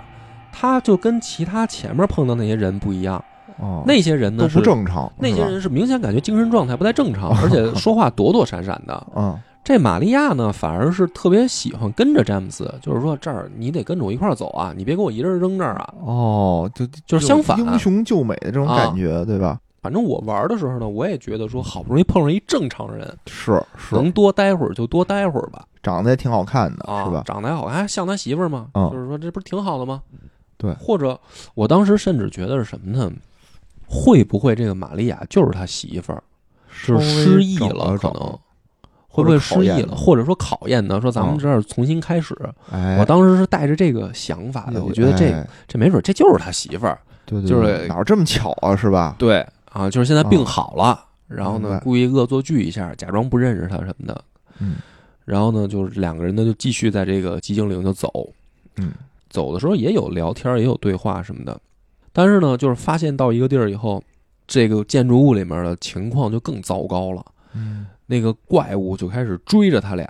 [0.52, 3.22] 他就跟其他前面碰到那些人不一样，
[3.58, 9.06] 哦，那些人呢都不正常，那些人是明显感觉精神状态不太正常，而且说话躲躲闪闪的。
[9.16, 15.94] 嗯这玛利亚呢，反而是特别喜欢跟着詹姆斯，就是说这儿你得跟着我一块儿走啊，你别给我一人扔这儿啊。
[16.04, 19.60] 哦，就就是相反英雄救美的这种啊感觉，对吧？
[19.80, 25.64] 反正我玩的时候呢，我也觉得说，好不容易碰上一正常人，是是，能多待会儿就多待会儿吧。
[25.80, 27.22] 长得也挺好看的，啊，是吧？
[27.24, 28.66] 长得还好看，像他媳妇儿吗？
[28.74, 30.02] 嗯就是说这不是挺好的吗？
[30.56, 31.18] 对或者
[31.54, 33.12] 我当时甚至觉得是什么呢？
[33.86, 36.22] 会不会这个玛利亚就是他媳妇儿，
[36.86, 38.38] 就是失忆了，可能
[39.08, 40.98] 会不会失忆了，或者说考验呢？
[41.00, 42.34] 说咱们这儿重新开始。
[42.70, 46.98] 哎，我当时是带着这个想法的，我觉得这哎这没准这就是他媳妇儿。
[47.26, 49.14] 对对，就是哪儿这么巧啊，是吧？
[49.18, 54.24] 对啊，就是现在病好了，然后呢故意恶作剧一下，假装不认识他什么的。
[54.58, 54.76] 嗯
[55.24, 58.28] 然后呢，就是两个人呢就继续在这个寂静岭就走。
[58.76, 58.92] 嗯
[59.32, 61.60] 走的时候也有聊天，也有对话什么的。
[62.12, 64.00] 但是呢，就是发现到一个地儿以后，
[64.46, 67.24] 这个建筑物里面的情况就更糟糕了。
[67.54, 70.06] 嗯，那个怪物就开始追着他俩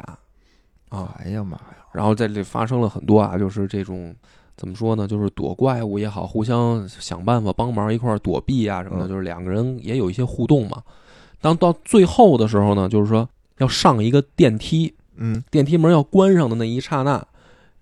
[0.88, 4.12] 啊，哎呀妈呀，然后在这里发生了很多啊，就是这种
[4.56, 10.82] 怎么说呢，就是躲怪物也好，互相想办法帮忙一块儿躲避啊什么的，嗯就是两个人也有一些互动嘛。
[11.40, 17.24] 当到最后的时候呢，就是说要上一个电梯，嗯电梯门要关上的那一刹那，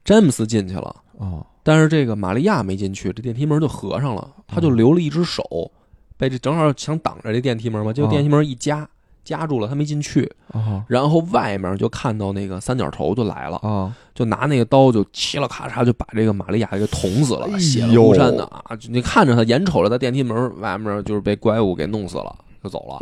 [0.04, 0.96] 詹姆斯进去了。
[1.20, 5.70] 哦，但是这个玛利亚没进去，这电梯门就合上了，他就留了一只手，
[6.16, 8.88] 被这正好想挡着这电梯门嘛，结果哦电梯门一夹，
[9.22, 10.30] 夹住了，他没进去。
[10.52, 18.64] 哦然后外面就看到那个三角头就来了，哦，就拿那个刀就嘁了咔嚓就把这个玛利亚给捅死了，血了呼山的啊！
[18.88, 22.98] 你看着他，眼瞅着他电梯门外面就是被怪物给弄死了，就走了。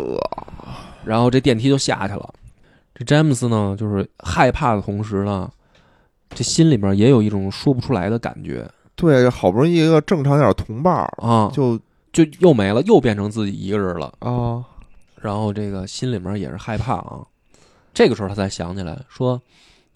[1.04, 2.28] 然后这电梯就下去了。
[2.94, 5.48] 这詹姆斯呢，就是害怕的同时呢，
[6.30, 11.78] 这心里面也有一种说不出来的感觉对，好不容易一个正常点的同伴儿，啊，就
[12.12, 14.12] 就又没了，又变成自己一个人了。
[14.18, 14.64] 啊，
[15.20, 17.24] 然后这个心里面也是害怕啊。
[17.94, 19.40] 这个时候他才想起来，说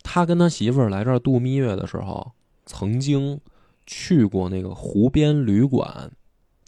[0.03, 2.33] 他跟他媳妇儿来这儿度蜜月的时候，
[2.64, 3.40] 曾经
[3.87, 6.11] 去过那个湖边旅馆，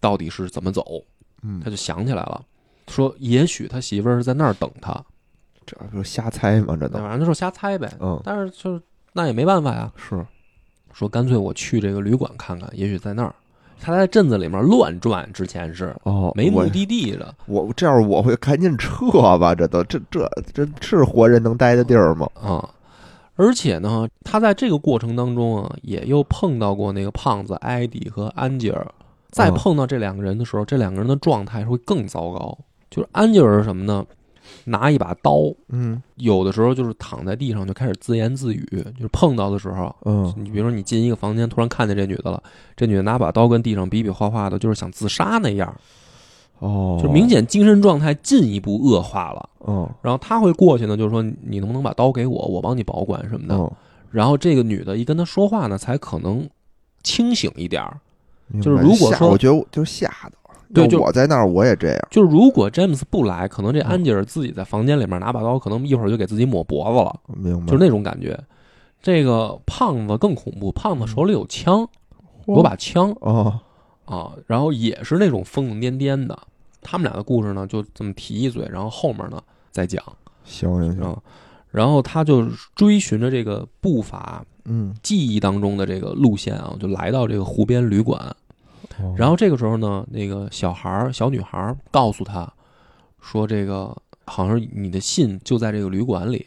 [0.00, 0.84] 到底是怎么走？
[1.42, 2.44] 嗯他，就想起来了，
[2.88, 5.04] 说也许他媳妇儿是在那儿等他，
[5.64, 6.76] 这不是瞎猜吗？
[6.76, 7.92] 这都反正就是瞎猜呗。
[8.00, 8.82] 嗯但是就是
[9.14, 10.26] 那也没办法呀，是
[10.92, 13.34] 说干脆我去这个旅馆看看，也许在那儿。
[13.80, 22.28] 他在镇子里面乱转，之前是哦，没目的地的我这样我会赶紧撤吧，这都这这这是活人能待的地儿吗？
[22.34, 22.68] 啊。
[23.36, 28.86] 而且呢，他在这个过程当中啊，也又碰到过那个胖子艾迪和安吉尔。
[29.30, 32.56] 再哦碰到这两个人的时候，这两个人的状态会更糟糕。
[32.90, 34.06] 就是安吉尔是什么呢？
[34.64, 36.02] 拿一把刀，嗯。
[36.16, 40.32] 有的时候就是躺在地上就开始自言自语，就是碰到的时候，嗯。
[40.36, 42.42] 你比如说你进一个房间，突然看见这女的了，
[42.76, 45.74] 这女的拿把刀跟地上比比划划的，就是想自杀那样，
[46.58, 49.48] 哦，就明显精神状态进一步恶化了。
[49.66, 49.88] 嗯。
[50.02, 53.54] 然后他会过去呢，就是说你能不能把刀给我，我帮你保管什么的。
[53.54, 53.70] 嗯，
[54.10, 56.48] 然后这个女的一跟他说话呢，才可能
[57.02, 57.98] 清醒一点儿。
[58.62, 60.43] 就是如果说我觉得我就是吓的，要
[60.74, 67.66] 对就我在那儿我也这样，就是如果詹姆斯不来，可能这嗯安吉尔自己在房间里面拿把刀，可能一会儿就给自己抹脖子了，明白？
[67.66, 68.38] 就是那种感觉。
[69.00, 71.86] 这个胖子更恐怖，胖子手里有枪，
[72.46, 73.60] 有把枪哦，
[74.06, 76.38] 啊，然后也是那种疯疯癫癫的。
[76.80, 79.38] 他们俩的故事呢，就这么提一嘴，然后后面呢
[79.70, 80.02] 再讲
[80.44, 81.18] 行行行，啊。
[81.70, 88.34] 然后他就追寻着这个步伐，嗯，记忆当中的这个路线啊，就来到这个湖边旅馆。
[89.00, 92.52] 哦然后这个时候呢，那个小孩儿、小女孩儿告诉他，
[93.20, 96.46] 说这个好像你的信就在这个旅馆里，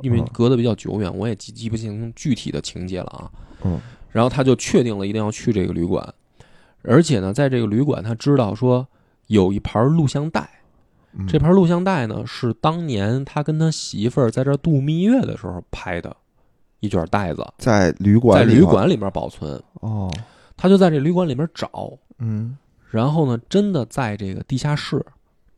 [0.00, 3.30] 因为嗯隔得比较久远，我也记记不清具体的情节了啊。
[3.64, 3.80] 嗯
[4.10, 6.14] 然后他就确定了一定要去这个旅馆，
[6.82, 8.86] 而且呢，在这个旅馆他知道说
[9.26, 10.48] 有一盘录像带，
[11.12, 16.16] 嗯这盘录像带呢是当年他跟他媳妇儿在这儿度蜜月的时候拍的
[16.80, 19.62] 一卷带子，在旅馆在旅馆里面保存。
[19.80, 20.10] 哦，
[20.58, 22.58] 他就在这旅馆里面找，嗯。
[22.90, 25.04] 然后呢，真的在这个地下室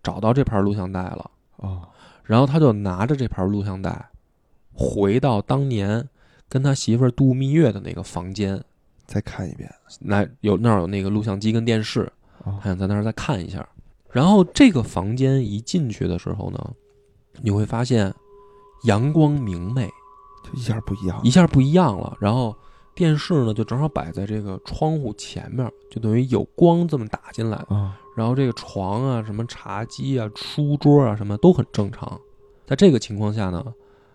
[0.03, 1.89] 找到这盘录像带了，哦，
[2.25, 4.09] 然后他就拿着这盘录像带，
[4.75, 6.09] 回到当年
[6.49, 8.61] 跟他媳妇儿度蜜月的那个房间，
[9.07, 9.73] 再看一遍。
[10.01, 12.01] 那有那儿有那个录像机跟电视，
[12.45, 13.65] 啊他想在那儿再看一下。
[14.11, 16.59] 然后这个房间一进去的时候呢，
[17.43, 18.13] 你会发现
[18.87, 19.89] 阳光明媚，
[20.43, 22.17] 就一下不一样一，下不一样了。
[22.19, 22.57] 然后
[23.01, 27.57] 电视呢就正好摆在这个窗户前面，就等于有光这么打进来。
[27.71, 32.21] 啊然后这个床啊、什么茶几啊、书桌啊什么都很正常。
[32.67, 33.65] 在这个情况下呢，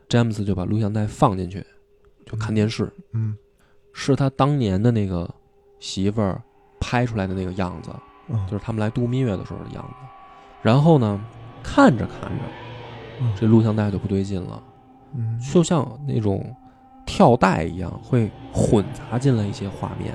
[0.08, 1.66] 詹姆斯就把录像带放进去，
[2.24, 3.36] 就看电视，嗯
[3.92, 5.28] 是他当年的那个
[5.80, 6.40] 媳妇儿
[6.80, 7.90] 拍出来的那个样子，
[8.28, 9.96] 嗯就是他们来度蜜月的时候的样子。
[10.62, 11.20] 然后呢，
[11.64, 12.44] 看着看着，
[13.22, 14.62] 嗯这录像带就不对劲了，
[15.16, 16.56] 嗯就像那种
[17.16, 20.14] 跳带一样，会混杂进来一些画面。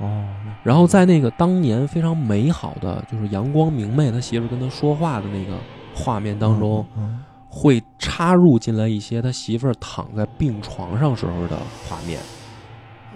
[0.00, 0.26] 哦，
[0.64, 5.56] 然后在那个当年非常美好的，就是阳光明媚，他媳妇跟他说话的那个
[5.94, 11.56] 画面当中，嗯会插入进来一些他媳妇躺在病床上时候的
[11.88, 12.18] 画面。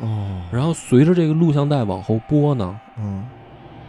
[0.01, 3.25] 哦，然后随着这个录像带往后播呢，嗯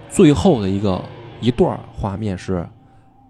[0.09, 0.99] 最后的一个
[1.39, 2.67] 一段画面是，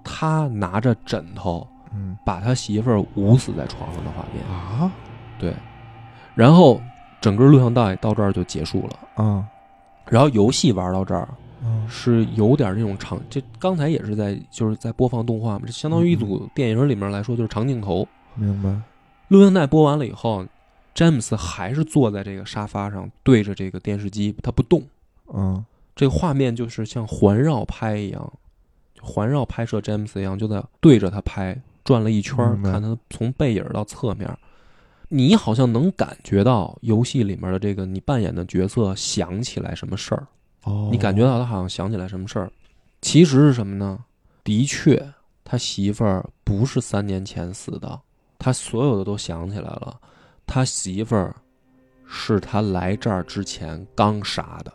[0.04, 4.46] 他拿着枕头嗯把他媳妇捂死在床上的画面。
[4.46, 4.90] 啊
[5.40, 5.54] 对，
[6.38, 6.80] 然后
[7.20, 9.24] 整个录像带到这儿就结束了。
[9.24, 9.44] 啊
[10.06, 11.28] 然后游戏玩到这儿，
[11.62, 18.08] 嗯是有点那种长，这刚才也是在就是在播放动画嘛，这相当于一组电影里面来说就是长镜头。
[18.36, 18.70] 明白
[19.28, 20.46] 录像带播完了以后，
[20.94, 24.82] 詹姆斯还是坐在这个沙发上对着这个电视机，他不动。
[25.34, 28.34] 嗯这个画面就是像环绕拍一样，
[29.02, 34.30] 环绕拍摄詹姆斯一样，就在对着他拍，转了一圈看他从背影到侧面。
[35.10, 40.28] 你好像能感觉到游戏里面的这个你扮演的角色想起来什么事儿，
[40.64, 42.52] 哦，你感觉到他好像想起来什么事儿，
[43.02, 44.00] 其实是什么呢？
[44.44, 48.00] 的确，他媳妇儿不是三年前死的，
[48.38, 49.98] 他所有的都想起来了。
[50.46, 51.36] 他媳妇儿
[52.06, 54.74] 是他来这儿之前刚杀的，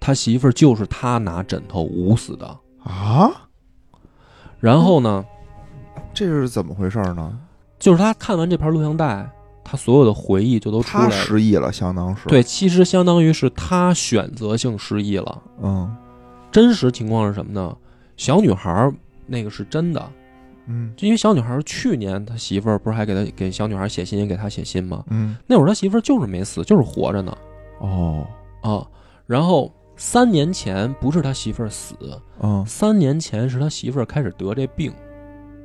[0.00, 2.46] 他媳妇儿就是他拿枕头捂死的。
[2.84, 3.48] 啊，
[4.60, 5.24] 然后呢，
[6.14, 7.40] 这是怎么回事呢？
[7.78, 9.28] 就是他看完这盘录像带，
[9.70, 11.24] 他所有的回忆就都出他来了。
[11.24, 15.42] 失忆了，相当是对，其实相当于是他选择性失忆了。
[15.62, 15.94] 嗯
[16.50, 17.76] 真实情况是什么呢？
[18.16, 18.92] 小女孩儿
[19.26, 20.10] 那个是真的，
[20.66, 25.04] 嗯就因为小女孩去年他媳妇儿不是还给他给小女孩写信，也给他写信吗？
[25.10, 27.36] 嗯，那会儿他媳妇儿就是没死，就是活着呢
[27.80, 28.26] 哦，
[28.62, 28.86] 啊。
[29.26, 31.94] 然后三年前不是他媳妇儿死，
[32.40, 34.90] 嗯，三年前是他媳妇儿开始得这病，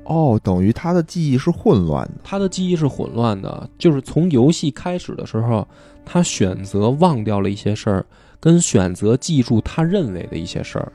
[0.06, 2.14] 哦，等于他的记忆是混乱的。
[2.24, 5.68] 他的记忆是混乱的，就是从游戏开始的时候，
[6.06, 8.06] 他选择忘掉了一些事儿，
[8.40, 10.92] 跟选择记住他认为的一些事儿。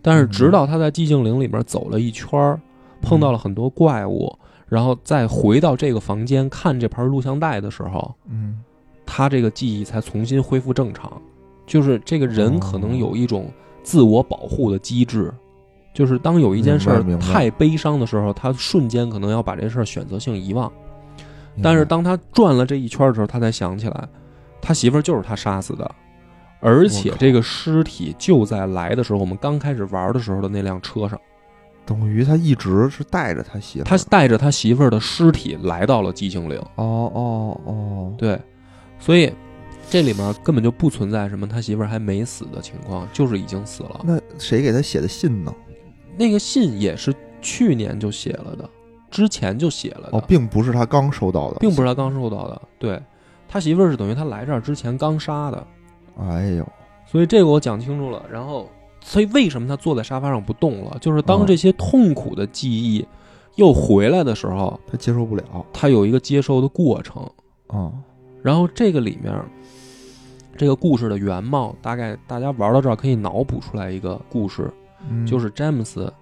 [0.00, 2.60] 但是直到他在寂静岭里面走了一圈儿，
[3.02, 4.32] 碰到了很多怪物，
[4.68, 8.60] 然后再回到这个房间看这盘录像带的时候，嗯
[9.04, 11.20] 他这个记忆才重新恢复正常。
[11.66, 13.50] 就是这个人可能有一种
[13.82, 15.34] 自我保护的机制，
[15.96, 20.70] 就是当有一件事儿太悲伤的时候，他瞬间可能要把这事儿选择性遗忘。
[21.62, 24.06] 但是当他转了这一圈的时候，他才想起来，
[24.60, 25.90] 他媳妇儿就是他杀死的，
[26.60, 31.18] 而且这个尸体就在来的时候，我们刚开始玩的时候的那辆车上，
[31.86, 33.88] 等于他一直是带着他媳妇儿。
[33.88, 36.58] 他带着他媳妇儿的尸体来到了寂静岭。
[36.74, 38.38] 哦哦哦，对，
[38.98, 39.32] 所以
[39.88, 44.02] 这里面根本就不存在什么他媳妇儿还没死的情况，就是已经死了。
[44.04, 45.50] 那谁给他写的信呢？
[46.16, 48.68] 那个信也是去年就写了的，
[49.10, 52.62] 之前就写了的，哦，并不是他刚收到的，并不是他刚收到的。
[52.78, 53.00] 对
[53.48, 55.66] 他媳妇儿是等于他来这儿之前刚杀的。
[56.18, 56.66] 哎呦，
[57.06, 58.24] 所以这个我讲清楚了。
[58.30, 58.68] 然后，
[59.00, 60.96] 所以为什么他坐在沙发上不动了？
[61.00, 63.06] 就是当哦这些痛苦的记忆
[63.54, 65.44] 又回来的时候，他接受不了。
[65.72, 67.22] 他有一个接受的过程。
[67.68, 67.92] 啊，
[68.42, 69.34] 然后这个里面，
[70.56, 74.72] 这个故事的原貌，大概大家玩到这儿可以脑补出来一个故事，
[75.08, 76.12] 嗯就是詹姆斯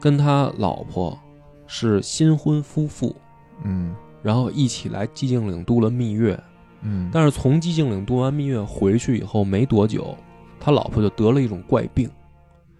[0.00, 1.18] 跟他老婆
[1.66, 3.14] 是新婚夫妇，
[3.64, 6.38] 嗯然后一起来寂静岭度了蜜月。
[6.82, 10.16] 嗯，但是从寂静岭度完蜜月回去以后没多久，
[10.58, 12.08] 他老婆就得了一种怪病。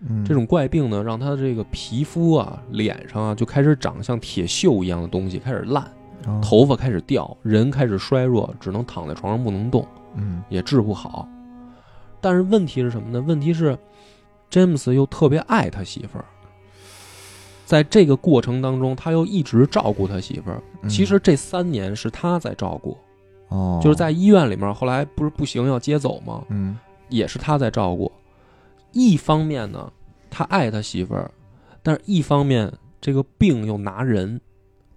[0.08, 5.84] 嗯这种怪病呢，让他这个皮肤啊、脸上啊就开始长像铁锈一样的东西，开始烂，
[6.24, 11.28] 啊头发开始掉，人开始衰弱，只能躺在床上不能动，嗯也治不好。
[12.22, 13.20] 但是问题是什么呢？
[13.20, 13.78] 问题是，
[14.50, 16.24] 詹姆斯又特别爱他媳妇儿，
[17.64, 20.60] 在这个过程当中，他又一直照顾他媳妇儿。
[20.82, 22.96] 嗯其实这三年是他在照顾，
[23.48, 26.42] 哦，就是在医院里面，后来不是不行要接走吗？
[26.48, 26.76] 嗯
[27.08, 28.10] 也是他在照顾。
[28.92, 29.92] 一方面呢，
[30.30, 31.30] 他爱他媳妇儿，
[31.82, 34.40] 但是一方面这个病又拿人，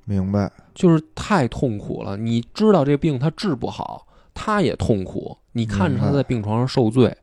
[0.06, 2.18] 明白，就是太痛苦了。
[2.18, 5.38] 你知道这病他治不好，他也痛苦。
[5.52, 7.16] 你看着他在病床上受罪，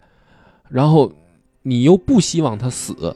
[0.68, 1.12] 然后
[1.62, 3.14] 你又不希望他死，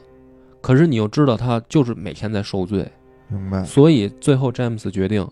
[0.61, 2.91] 可是你又知道他就是每天在受罪，
[3.27, 5.27] 明白，所以最后詹姆斯决定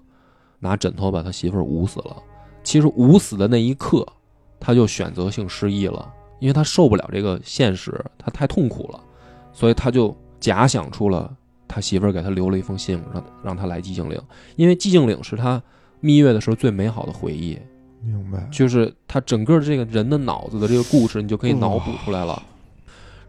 [0.59, 2.15] 拿枕头把他媳妇儿捂死了。
[2.63, 4.07] 其实捂死的那一刻，
[4.59, 9.03] 他就选择性失忆了，因为他受不了这个现实，他太痛苦了，
[9.51, 11.31] 所以他就假想出了
[11.67, 14.19] 他媳妇儿给他留了一封信，让让他来寂静岭，
[14.55, 15.61] 因为寂静岭是他
[15.99, 17.59] 蜜月的时候最美好的回忆，
[18.01, 22.41] 明白，就是他整个这个人的脑子的这个故事，你就可以脑补出来了。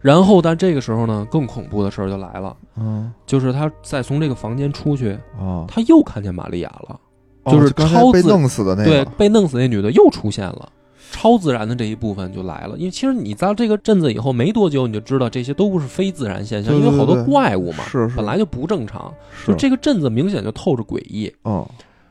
[0.05, 3.11] 然后，但这个时候呢，更恐怖的事儿就来了，嗯。
[3.25, 7.01] 就是他再从这个房间出去，啊，他又看见玛利亚了。
[7.45, 8.91] 哦就是超被弄死的那个。
[8.91, 10.71] 对，，被弄死那女的又出现了，
[11.11, 12.77] 超自然的这一部分就来了。
[12.77, 18.17] 因为其实你到这个镇子以后没多久，你就知道这些都不是非自然现象，对对因为好多怪物嘛，是是。
[18.17, 19.11] 本来就不正常。
[19.33, 19.53] 是。
[19.53, 21.35] 就这个镇子明显就透着诡异。
[21.45, 21.67] 哦。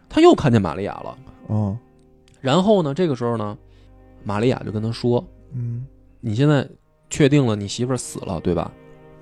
[0.09, 1.15] 他又看见玛利亚了，
[1.45, 1.77] 哦。
[2.41, 3.55] 然后呢，这个时候呢，
[4.23, 5.23] 玛利亚就跟他说
[5.53, 5.85] 嗯
[6.21, 6.67] ，：“你现在
[7.09, 8.71] 确定了你媳妇儿死了，对吧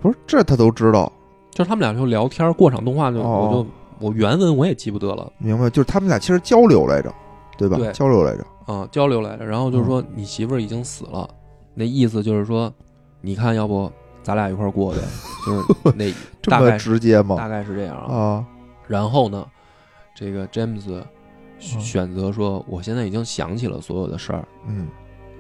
[0.02, 1.12] 不是这他都知道，？”
[1.52, 3.70] 就是他们俩就聊天，过场动画就、哦我就
[4.08, 7.14] 我原文我也记不得了明白，就是他们俩其实交流来着，
[7.58, 7.78] 对吧？
[7.78, 9.46] 对交流来着，啊，交流来着。
[9.46, 11.30] 然后就是说你媳妇儿已经死了，
[11.76, 12.74] 那意思就是说，
[13.22, 13.92] 你看要不
[14.24, 15.00] 咱俩一块儿过去，
[15.46, 16.12] 就是那
[16.42, 17.36] 这么大概是直接吗？
[17.36, 18.16] 大概是这样啊。
[18.16, 18.46] 啊，
[18.88, 19.46] 然后呢，
[20.16, 21.06] 这个詹姆斯
[21.60, 24.88] 选嗯选择说，我现在已经想起了所有的事儿，嗯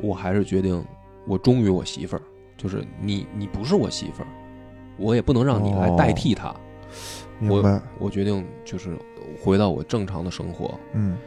[0.01, 0.83] 我还是决定
[1.25, 2.21] 我忠于我媳妇儿，
[2.61, 4.27] 就是你你不是我媳妇儿，
[4.97, 6.53] 我也不能让你来代替她。
[7.39, 8.95] 明白，我决定就是
[9.41, 11.17] 回到我正常的生活，嗯，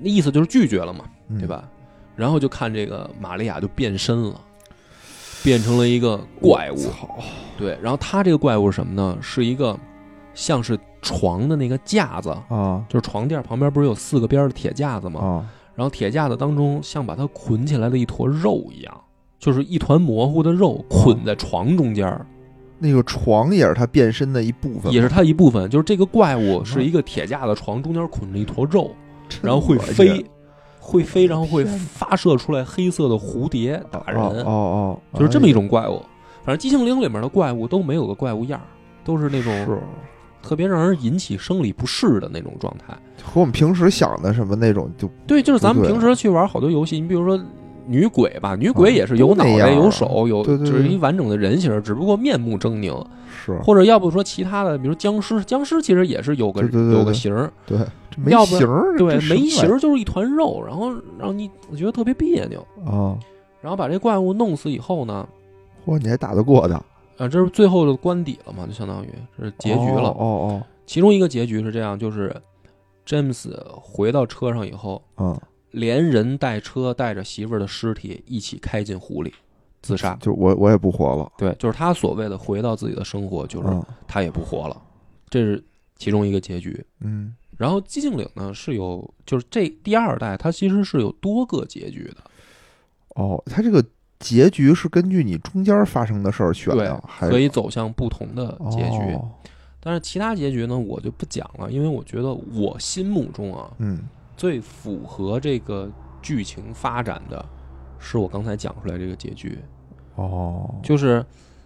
[0.00, 1.46] 那意思就是拒绝了嘛，嗯对？
[1.46, 1.68] 吧？
[2.16, 4.40] 然后就看这个玛利亚就变身了，
[5.44, 6.76] 变成了一个怪物。
[6.76, 7.16] 操，
[7.56, 9.16] 对，然后他这个怪物是什么呢？
[9.20, 9.78] 是一个
[10.34, 15.20] 像是床的那个架子，啊就是床垫旁边不是有四个边儿的铁架子吗？
[15.20, 15.46] 啊，
[15.76, 19.00] 然后铁架子当中像把它捆起来的一坨肉一样，
[19.38, 22.26] 就是一团模糊的肉捆在床中间儿，
[22.78, 25.68] 那个床也是他变身的一部分，也是它一部分。
[25.70, 28.90] 就是这个怪物是一个铁架子床中间捆着一坨肉，
[29.42, 30.24] 然后会飞，
[30.80, 36.02] 会飞，然后会发射出来黑色的蝴蝶打人，哦哦哦，就是这么一种，怪物。
[36.44, 38.66] 反正寂静岭里面的怪物都没有个怪物样儿，
[39.04, 39.78] 都是那种是
[40.42, 42.96] 特别让人引起生理不适的那种状态。
[43.22, 47.36] 和我们平时想的什么那种就对，就是咱们平时去玩好多游戏，你比如说
[47.86, 53.04] 女鬼吧，女鬼也是有脑袋、有手、有就是一完整的人形，只不过面目狰狞。
[53.44, 56.62] 是或者要不说其他的，比如僵尸，僵尸其实也是有个
[56.92, 57.78] 有个形儿，对，
[58.16, 62.60] 没要不形儿，对没形儿就是一团肉，然后让你我觉得特别别扭。
[62.84, 63.16] 啊！
[63.60, 65.28] 然后把这怪物弄死以后呢，
[65.86, 66.74] 嚯，你还打得过他
[67.18, 69.08] 啊，这是最后的关底了嘛，就相当于
[69.38, 70.08] 是结局了。
[70.08, 72.34] 哦哦其中一个结局是这样，就是
[73.04, 75.40] 詹姆斯回到车上以后，哦，
[75.76, 79.32] 连人带车带着媳妇儿的尸体一起开进湖里
[79.82, 80.18] 自杀嗯，。
[80.20, 84.82] 就我我也不活了，对，就是他所谓的回到自己的生活，就是嗯他也不活了，
[85.28, 85.62] 这是
[85.96, 86.82] 其中一个结局。
[87.00, 92.16] 嗯然后寂静岭呢是有，就是这第二代它其实是有多个结局的，
[93.14, 93.84] 哦，它这个
[94.18, 99.12] 结局是根据你中间发生的事儿选对的，，还可以走向不同的结局。
[99.14, 99.30] 哦
[99.78, 104.00] 但是其他结局呢，我就不讲了，因为我觉得我心目中啊，嗯
[104.36, 107.44] 最符合这个剧情发展的，
[107.98, 109.58] 是我刚才讲出来这个结局，
[110.16, 111.24] 哦，就是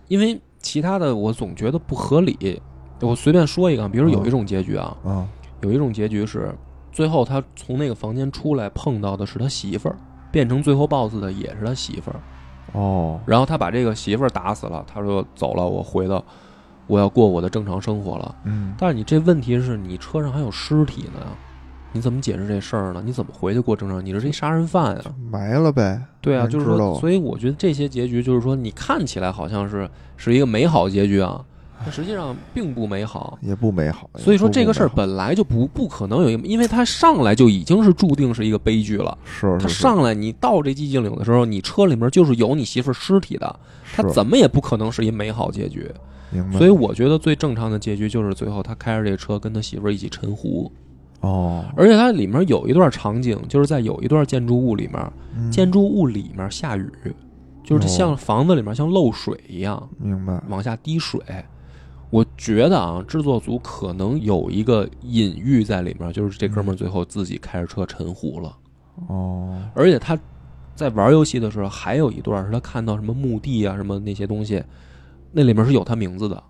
[0.08, 2.60] 因为其他的我总觉得不合理。
[3.00, 5.26] 我随便说一个，比如有一种结局啊，嗯
[5.62, 6.54] 有一种结局是
[6.92, 9.96] 最后他从那个房间出来碰到的是他媳妇儿，
[10.30, 12.20] 变成最后 BOSS 的也是他媳妇儿，
[12.72, 16.22] 哦然后他把这个媳妇儿打死了，他说走了，我回到
[16.86, 18.34] 我要过我的正常生活了。
[18.44, 21.26] 嗯但是你这问题是你车上还有尸体呢，
[21.92, 23.02] 你怎么解释这事儿呢？
[23.04, 24.04] 你怎么回去过正常？
[24.04, 25.14] 你这是一杀人犯啊！
[25.30, 31.44] 埋了呗，对啊，就是说，所以我觉得这些结局就是说，你看起来好像是是一个美好结局啊，
[31.82, 33.36] 但实际上并不美好。
[33.42, 34.08] 也不美好。
[34.16, 39.10] 所以说这个事儿本来就不不可能有一个，因为他上来就已经是注定是一个悲剧了。
[39.10, 43.58] 好是它是是上来你到这寂静岭的时候，你车里面就是有你媳妇儿尸体的，
[43.94, 45.90] 他怎么也不可能是一美好结局。
[46.30, 46.58] 明白？
[46.58, 50.70] 所以我觉得最正常的结局就是最后他开着这车跟他媳妇儿一起沉湖，
[51.20, 56.90] 哦，而且它里面有一段场景，就是在有一段建筑物里面，嗯建筑物里面下雨，
[57.62, 61.20] 就是哦像房子里面像漏水一样明白往下滴水。
[62.10, 68.56] 我觉得啊，制作组可能有一个隐喻在里面，就是这哥们儿最后自己开着车沉湖了。
[69.06, 70.18] 哦而且他
[70.74, 74.62] 在玩游戏的时候，还有一段是他看到什么墓地啊，什么那些东西，
[75.30, 76.42] 那里面是有他名字的，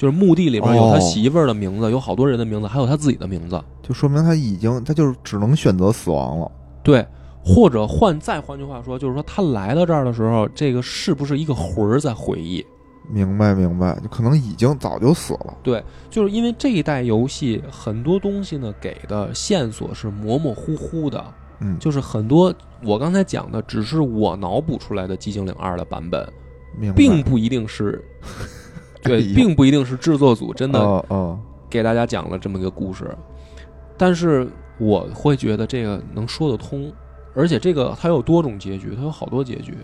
[0.00, 3.62] 就是墓地里边有他哦媳妇儿的名字，有好多人的名字，还有他自己的名字。
[3.82, 6.50] 就说明他已经他就是只能选择死亡了。
[6.82, 7.06] 对，
[7.44, 12.64] 或者换再换句话说，就是说他来到这儿的时候，这个是不是一个魂儿在回忆？
[13.10, 15.54] 明白明白，就可能已经早就死了。
[15.62, 21.22] 对，就是因为这一代游戏很多东西呢给的线索是模模糊糊的，
[21.58, 26.26] 嗯，就是很多我刚才讲的只是我脑补出来的《寂静岭二》的版本，
[26.96, 28.02] 并不一定是，
[29.02, 31.38] 对，并不一定是制作组真的哦哦
[31.68, 33.16] 给大家讲了这么一个故事，
[33.96, 34.48] 但是
[34.78, 36.92] 我会觉得这个能说得通，
[37.34, 39.76] 而且这个它有多种结局，它有好多结局。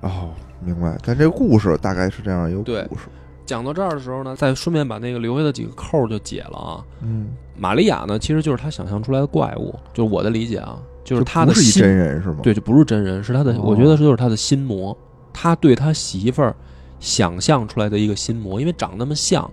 [0.00, 0.30] 哦，
[0.60, 0.98] 明白。
[1.04, 3.02] 但这个故事大概是这样一个故事。
[3.44, 6.84] 讲到这儿的时候呢，再顺便把那个留下的几个扣就解了啊。
[7.02, 12.38] 嗯，玛利亚呢，其实就是他想象出来的怪物，就是我的理解啊，就是这不是一他的心真人是吗？
[12.42, 14.96] 对，就不是真人，是他的，哦我觉得是就是他的心魔，
[15.32, 16.54] 他对他媳妇儿
[17.02, 19.50] 想象出来的一个心魔，因为长那么像，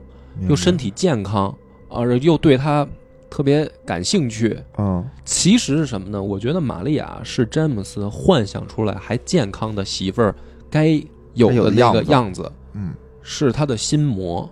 [0.48, 1.54] 又身体健康，
[1.90, 2.88] 而，又对他
[3.28, 4.58] 特别感兴趣。
[4.78, 6.22] 嗯其实是什么呢？
[6.22, 10.36] 我觉得玛利亚是詹姆斯幻想出来还健康的媳妇儿
[10.70, 11.02] 该
[11.34, 12.94] 有的那的样子个样子，嗯
[13.24, 14.48] 是他的心魔。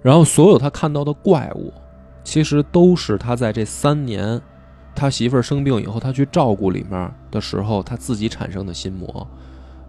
[0.00, 1.72] 然后所有他看到的怪物，
[2.22, 4.40] 其实都是他在这三年
[4.94, 9.26] 他媳妇儿生病以后，他去照顾里面的时候，他自己产生的心魔。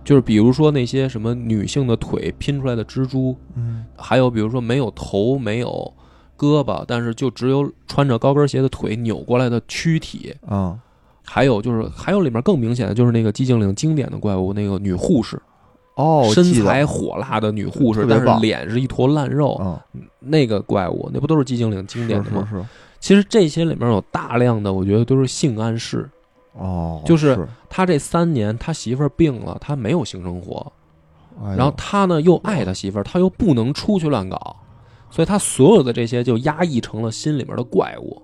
[0.07, 5.93] 就是比如说那些什么女性的腿拼出来的蜘蛛，嗯还有比如说没有头没有
[6.37, 10.79] 胳膊，但是就只有穿着高跟鞋的腿扭过来的躯体，啊
[11.25, 15.37] 还有就是还有里面更明显的就是那个寂静岭经典的怪物，那个女护士，
[15.95, 19.85] 哦，身材火辣的女护士，但是脸是一坨烂肉，啊，
[20.21, 22.47] 那个怪物那不都是寂静岭经典的吗？
[22.49, 22.67] 是是是
[23.01, 26.09] 其实这些里面有大量的，我觉得都是性暗示。
[26.57, 30.71] 哦，就是他这三年他媳妇儿病了，他没有性生活，
[31.43, 34.55] 哎然后他呢又爱他媳妇儿，他又不能出去乱搞，
[35.09, 38.21] 所以他所有的这些就压抑成了心里面的怪物，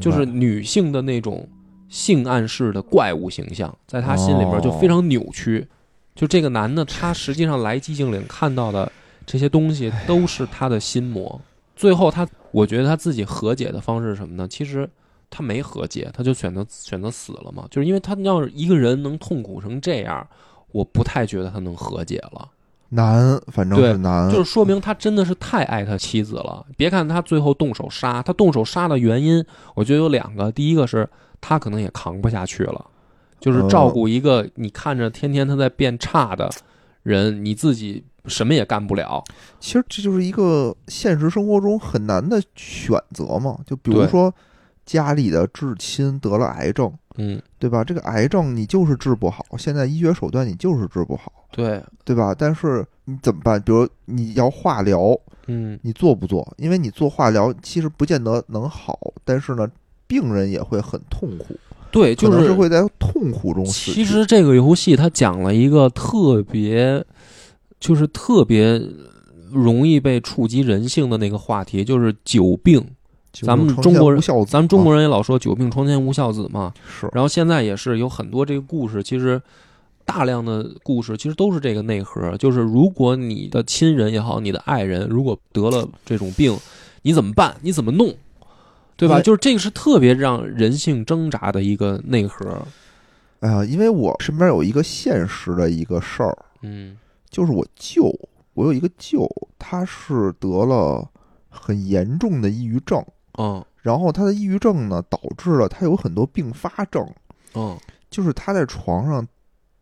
[0.00, 1.46] 就是女性的那种
[1.88, 5.66] 性暗示的怪物形象，在他心里面就非常扭曲。
[6.14, 8.90] 就这个男的，他实际上来寂静岭看到的
[9.26, 11.40] 这些东西都是他的心魔。
[11.74, 14.46] 最后他，我觉得他自己和解的方式是什么呢？
[14.46, 14.88] 其实
[15.30, 17.66] 他没和解，他就选择选择死了嘛。
[17.70, 20.26] 就是因为他要是一个人能痛苦成这样，
[20.72, 22.50] 我不太觉得他能和解了。
[22.90, 26.64] 难，反正对是难，就是说明他真的是太爱他妻子了。
[26.76, 29.44] 别看他最后动手杀，他动手杀的原因，
[29.74, 30.52] 我觉得有两个。
[30.52, 31.08] 第一个是
[31.40, 32.86] 他可能也扛不下去了，
[33.40, 36.48] 就是照顾一个你看着天天他在变差的
[37.02, 39.24] 人，你自己什么也干不了。
[39.58, 43.58] 其实这就是一个现实生活中很难的选择嘛。
[43.66, 44.32] 就比如说
[44.84, 47.82] 家里的至亲得了癌症，嗯，对吧？
[47.82, 52.34] 这个癌症你就是治不好，现在医学手段你就是治不好，对，对吧？
[52.36, 53.60] 但是你怎么办？
[53.60, 56.46] 比如你要化疗，嗯，你做不做？
[56.58, 59.66] 因为你做化疗其实不见得能好，但是呢，
[60.06, 61.56] 病人也会很痛苦，
[61.90, 63.92] 对，就是是会在痛苦中死。
[63.92, 67.04] 其实这个游戏它讲了一个特别，
[67.80, 68.80] 就是特别
[69.50, 72.86] 容易被触及人性的那个话题，就是久病。
[73.34, 79.42] 就咱们中国人咱们中国人也老说“久病床前无孝子”嘛，是然后现在也是有很多这个故事，其实
[80.04, 86.56] 大量的故事其实都是这个内核，就是如果你的亲人也好，你的爱人如果得了这种病，
[87.02, 87.56] 你怎么办？
[87.62, 88.14] 你怎么弄？
[88.96, 89.20] 对吧？
[89.20, 92.64] 就是这个是特别让人性挣扎的一个内核。
[93.40, 96.96] 哎呀，因为我身边有一个现实的一个事儿，嗯
[97.28, 98.08] 就是我舅，
[98.54, 99.28] 我有一个舅，
[99.58, 101.04] 他是得了
[101.50, 103.04] 很严重的抑郁症，
[103.38, 103.64] 嗯。
[103.82, 107.06] 然后他的抑郁症呢，导致了他有很多并发症，
[107.54, 107.78] 嗯。
[108.10, 109.26] 就是他在床上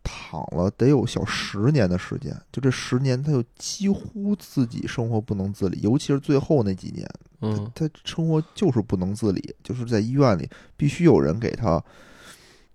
[0.03, 7.07] 躺了得有小十年的时间，就这十年，他就几乎自己生活不能自理，尤其是最后那几年，
[7.43, 7.71] 嗯。
[7.75, 11.81] 他生活就是不能自理，就是在医院里必须有人给他，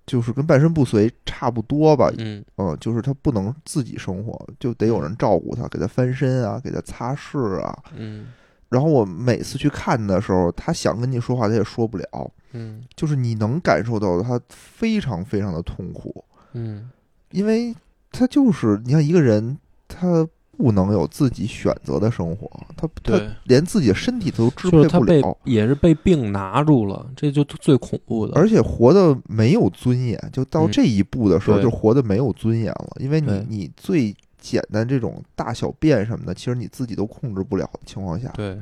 [0.05, 2.45] 就是跟半身不遂差不多吧，嗯。
[2.55, 7.83] 嗯，就是他不能自己生活，就得有人照顾他，给他翻身啊，给他擦拭啊。
[7.95, 8.27] 嗯
[8.69, 16.89] 然后我每次去看的时候，他想跟你说话，他也说不了，嗯就是你能感受到他非常非常的痛苦，嗯
[17.31, 17.75] 因为
[18.11, 19.57] 他就是你看一个人，
[19.87, 28.33] 他不能有自己选择的生活，他他对，连自己的身体都支配就是他被不了，也是被病拿住了，这就最恐怖的。
[28.33, 38.57] 而且活的没有尊严，就到嗯这一步的时候，对就活的没有尊严了，因为你你最简单这种大小便什么的，其实你自己都控制不了的情况下，对，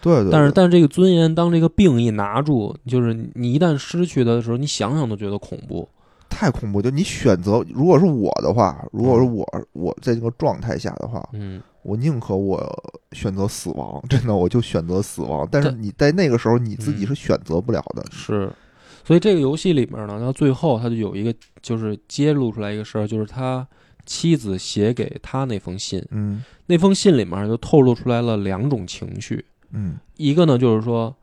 [0.00, 5.88] 对对，但是但是这个尊严，当这个病一拿住，就是你一旦失去它的时候，你想想都觉得恐怖。
[6.28, 6.80] 太恐怖。
[6.80, 12.64] 就你选择，如果是我的话，如果是我我在这个状态下的话，嗯，我宁可我
[13.12, 15.46] 选择死亡，真的我就选择死亡。
[15.50, 18.04] 但是你在那个时候，你自己嗯是选择不了的。
[18.12, 18.50] 是。
[19.02, 23.66] 所以这个游戏里面呢，到最后他就有一个，就是揭露出来一个事儿，就是他
[24.06, 26.42] 妻子写给他那封信，嗯。
[26.66, 29.96] 那封信里面就透露出来了两种情绪，嗯。
[30.16, 31.14] 一个呢就是说，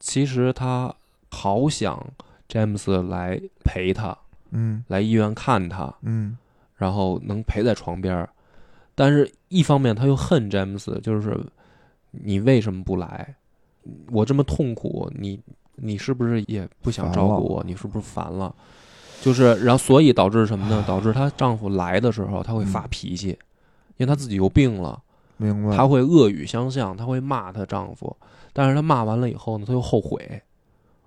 [0.00, 0.94] 其实他
[1.30, 2.04] 好想
[2.48, 4.16] 詹姆斯来陪他，
[4.50, 4.84] 嗯。
[4.88, 6.36] 来医院看他，嗯。
[6.76, 8.28] 然后能陪在床边儿，
[8.94, 11.38] 但是一方面他又恨詹姆斯，就是
[12.10, 13.34] 你为什么不来？
[14.10, 15.38] 我这么痛苦，你
[15.76, 17.64] 你是不是也不想照顾我？
[17.64, 18.54] 你是不是烦了？
[19.22, 20.84] 就是，然后所以导致什么呢？
[20.86, 23.28] 导致她丈夫来的时候，她会发脾气，
[23.96, 25.00] 因为她自己有病了，
[25.36, 25.76] 明白。
[25.76, 28.16] 她会恶语相向，她会骂她丈夫，
[28.52, 30.42] 但是她骂完了以后呢，她又后悔，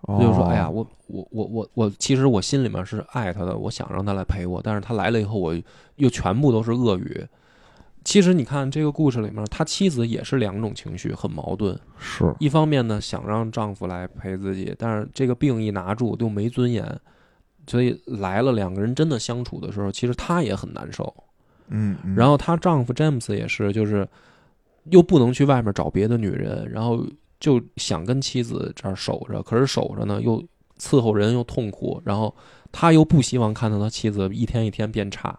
[0.05, 5.55] 她就说：“哦哎呀，我我我我我，其实我心里面是爱她的，我想让她来陪我，但是她来了以后，我
[5.95, 7.26] 又全部都是恶语。
[8.05, 11.78] 其实你看这个故事里面，他妻子也是两种情绪，很矛盾。
[11.99, 16.84] 是一方面呢，想让丈夫来陪自己，但是这个病一拿住就没尊严，
[17.70, 21.13] 所以来了两个人真的相处的时候，其实她也很难受。
[21.67, 24.07] 嗯，嗯然后她丈夫詹姆斯也是，就是
[24.86, 27.05] 又不能去外面找别的女人，然后
[27.39, 30.43] 就想跟妻子这儿守着，可是守着呢又
[30.80, 32.34] 伺候人又痛苦，然后
[32.72, 35.38] 他又不希望看到他妻子一天一天变差，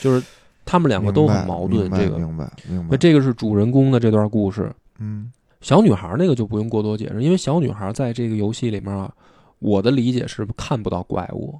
[0.00, 0.26] 就是
[0.64, 1.88] 他们两个都很矛盾。
[1.92, 2.96] 这个，明白明白那。
[2.96, 4.68] 这个是主人公的这段故事。
[4.98, 9.14] 嗯小女孩那个就不用过多解释，因为小女孩在这个游戏里面啊，
[9.62, 11.58] 我的理解是看不到怪物，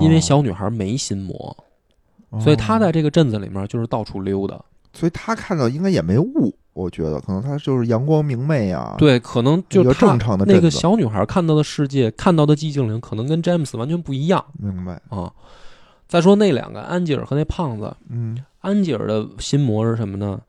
[0.00, 1.56] 因为哦小女孩没心魔，
[2.40, 4.58] 所以她在这个镇子里面就是到处溜达。
[4.92, 15.00] 所以她看到应该也没雾，我觉得可能她就是阳光明媚啊。，对，可能就正常的那个小女孩看到的世界，看到的寂静岭，可能跟詹姆斯完全不一样明白。
[15.10, 15.32] 啊。
[16.06, 20.40] 再说那两个安吉尔和那胖子，嗯安吉尔的心魔是什么呢？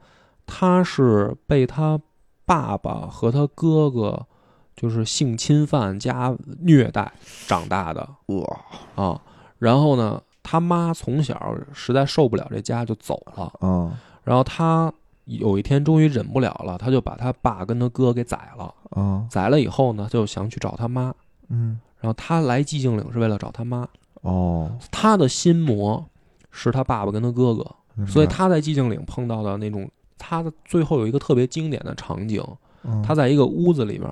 [0.46, 2.00] 他是被他
[2.46, 4.28] 爸爸和他哥哥
[4.76, 7.12] 就是性侵犯加虐待
[7.48, 8.60] 长大的哇
[8.96, 9.22] 啊。
[9.58, 13.52] 然后呢，他妈从小实在受不了这家就走了。
[13.60, 14.92] 啊然后他
[15.26, 18.74] 有一天终于忍不了了，他就把他爸跟他哥给宰了。
[18.90, 21.14] 啊宰了以后呢，就想去找他妈。
[21.50, 23.88] 嗯然后他来寂静岭是为了找他妈。
[24.22, 26.04] 哦他的心魔
[26.50, 32.44] 是他爸爸跟他哥哥，所以他在寂静岭碰到的那种，他的最后有一个特别经典的场景，
[32.84, 34.10] 嗯他在一个屋子里面，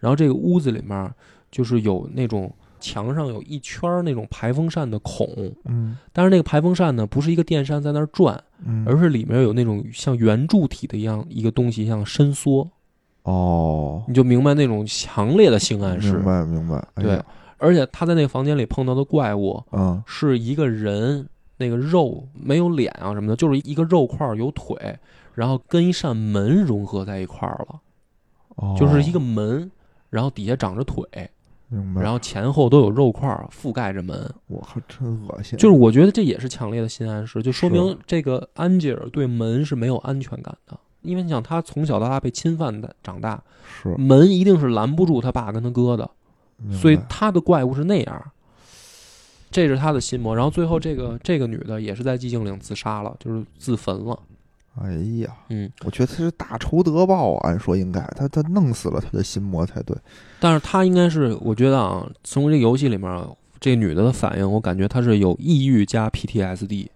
[0.00, 1.12] 然后这个屋子里面
[1.50, 5.28] 就是有那种墙上有一圈儿那种排风扇的孔，
[5.66, 5.96] 嗯。
[6.12, 12.68] 但是那个排风扇呢不是一个电扇在那儿转，嗯，而是里面有那种像圆柱体的一样一个东西一样伸缩，
[13.24, 16.14] 哦，你就明白那种强烈的性暗示。
[16.14, 16.24] 明。
[16.24, 17.22] 白明白，哎对，
[17.58, 20.02] 而且他在那个房间里碰到的怪物嗯。
[20.06, 21.28] 是一个人，
[21.58, 24.98] 那个肉没有脸啊什么的，就是一个肉块有腿，
[25.34, 27.80] 然后跟一扇门融合在一块儿了，
[28.56, 29.70] 哦，就是一个门，
[30.10, 31.04] 然后底下长着腿，
[31.68, 34.28] 明白，然后前后都有肉块儿覆盖着门。
[34.48, 40.78] 我靠，真恶心，就是我觉得这也是强烈的心暗示，就说明这个安吉尔对门是没有安全感的。
[41.02, 43.42] 因为你想，他从小到大被侵犯的长大，
[43.82, 46.10] 是，门一定是拦不住他爸跟他哥的，
[46.70, 48.30] 所以他的怪物是那样。
[49.50, 54.16] 这是他的心魔，然后最后这个这个女的也是在寂静岭自杀了，就是自焚了。
[54.80, 54.92] 哎
[55.22, 59.96] 呀，嗯，我觉得他是大仇得报啊，按说应该他他弄死了他的心魔才对，
[60.38, 63.28] 但是他应该是，我觉得啊，从这个游戏里面，
[63.60, 66.88] 这女的的反应，我感觉她是有抑郁加 PTSD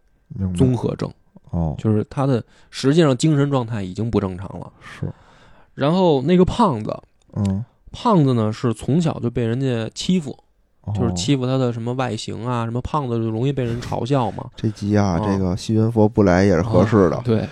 [0.57, 1.13] 综合症，
[1.51, 4.73] 哦，就是她的实际上精神状态已经不正常了。
[4.81, 5.13] 是，
[5.75, 6.97] 然后那个胖子，
[7.35, 10.39] 嗯，胖子呢是从小就被人家欺负，
[10.93, 14.45] 就是哦欺负他的什么外形啊，什么胖子就容易被人嘲笑嘛。
[14.57, 17.49] 这集啊，哦这个西云佛不来也是合适的对，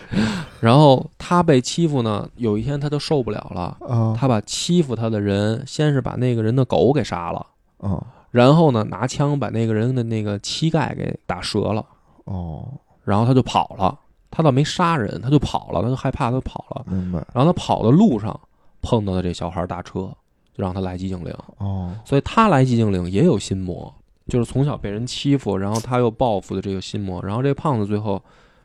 [0.61, 7.47] 然后他被欺负呢，有一天他就受不了了，啊他把欺负他的人，先是把那个人的狗给杀了，
[7.79, 11.85] 啊然后呢拿枪把那个人的那个膝盖给打折了，
[12.25, 12.67] 哦，
[13.05, 13.99] 然后他就跑了。
[14.35, 16.83] 他倒没杀人，他就跑了，他就害怕，他就跑了。
[16.89, 18.41] 明白然后他跑的路上
[18.81, 20.11] 碰到了这小孩打车，
[20.55, 21.35] 就让他来寂静岭。
[21.59, 23.93] 哦，所以他来寂静岭也有心魔，
[24.29, 27.23] 就是从小被人欺负，然后他又报复的这个心魔。
[27.23, 28.23] 然后这个胖子最后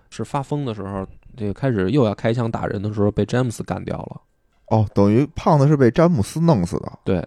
[0.10, 4.22] 是发疯的时候，这个开始又要开枪打人的时候，被詹姆斯干掉了。
[4.68, 6.92] 哦，等于胖子是被詹姆斯弄死的。
[7.06, 7.26] 对，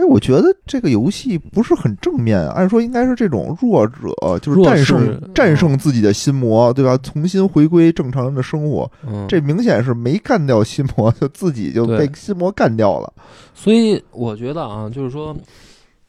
[0.00, 6.96] 哎，我觉得这个游戏不是很正面，按说应该是这种弱者，就是战胜战胜自己的心魔，对吧？
[7.02, 8.90] 重新回归正常人的生活。
[9.06, 13.12] 嗯，这明显是没干掉心魔，就自己就被心魔干掉了。
[13.54, 15.36] 所以我觉得啊，就是说，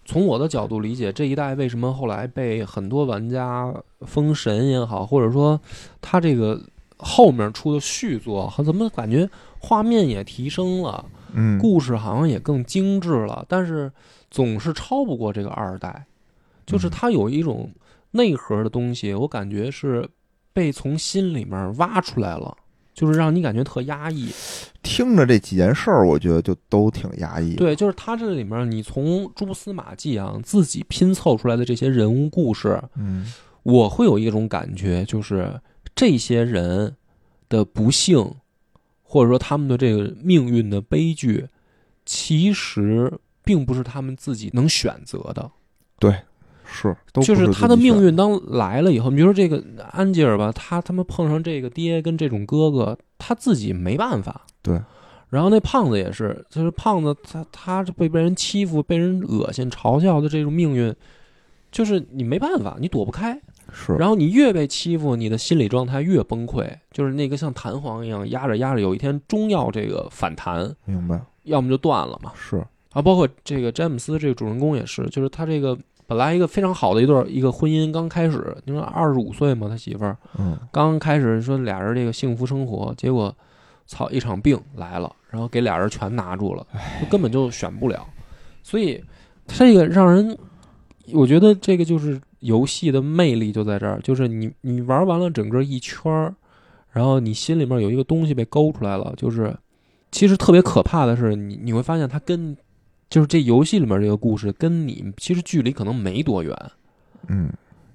[0.06, 3.74] 从我的角度理解，这一代为什么后来被很多玩家
[4.06, 5.60] 封神也好，或者说
[6.00, 6.58] 他这个
[6.96, 9.30] 后面出的续作，怎么感觉
[9.60, 11.04] 画面也提升了？
[11.34, 13.92] 嗯，故事好像也更精致了，但是
[14.30, 16.06] 总是超不过这个二代，
[16.66, 17.72] 就是它有一种
[18.12, 20.08] 内核的东西，我感觉是
[20.54, 22.56] 被从心里面挖出来了，
[22.94, 24.30] 就是让你感觉特压抑。
[24.84, 33.32] 听着这几件事儿，我觉得就都挺压抑。，对，就是它这里面你从蛛丝马迹啊自己拼凑出来的这些人物故事，嗯
[33.64, 35.62] 我会有一种感觉，就是
[35.94, 36.96] 这些人
[37.48, 38.34] 的不幸，
[39.12, 41.46] 或者说他们的这个命运的悲剧，
[42.06, 43.12] 其实
[43.44, 45.52] 并不是他们自己能选择的。
[46.00, 46.16] 对
[46.64, 54.46] 是，都就是他的命运当来了以后，你比如说这个安吉尔吧，他他妈碰上这个爹跟这种哥哥，他自己没办法。
[54.62, 54.80] 对。
[55.30, 60.96] 然后那胖子也是，就是胖子他他被被人欺负、被人恶心、嘲笑的这种命运，
[61.70, 63.38] 就是你没办法，你躲不开。
[63.72, 71.20] 是，然后你越被欺负，你的心理状态越崩溃，就是那个像弹簧一样压着压着，有一天终要这个反弹，明白。
[71.44, 72.32] 要么就断了嘛。
[72.36, 72.58] 是，
[72.92, 80.60] 啊，包括这个詹姆斯这个主人公也是，就是他这个本来一个非常好的一段一个婚姻刚开始，你说二十五岁嘛，他媳妇儿嗯。
[80.72, 83.34] 刚开始说俩人这个幸福生活，结果
[83.88, 86.68] 操一场病来了，然后给俩人全拿住了，
[87.02, 88.06] 就根本就选不了，
[88.62, 89.04] 所以
[89.48, 90.38] 这个让人，
[91.14, 96.36] 我觉得这个就是游戏的魅力就在这儿，就是你你玩完了整个一圈儿，
[96.92, 99.56] 然后你心里面有一个东西被勾出来了，就是
[100.12, 102.56] 其实特别可怕的是，你你会发现它跟
[103.10, 106.56] 就是这游戏里面这个故事跟你其实距离可能没多远，
[107.28, 107.50] 嗯，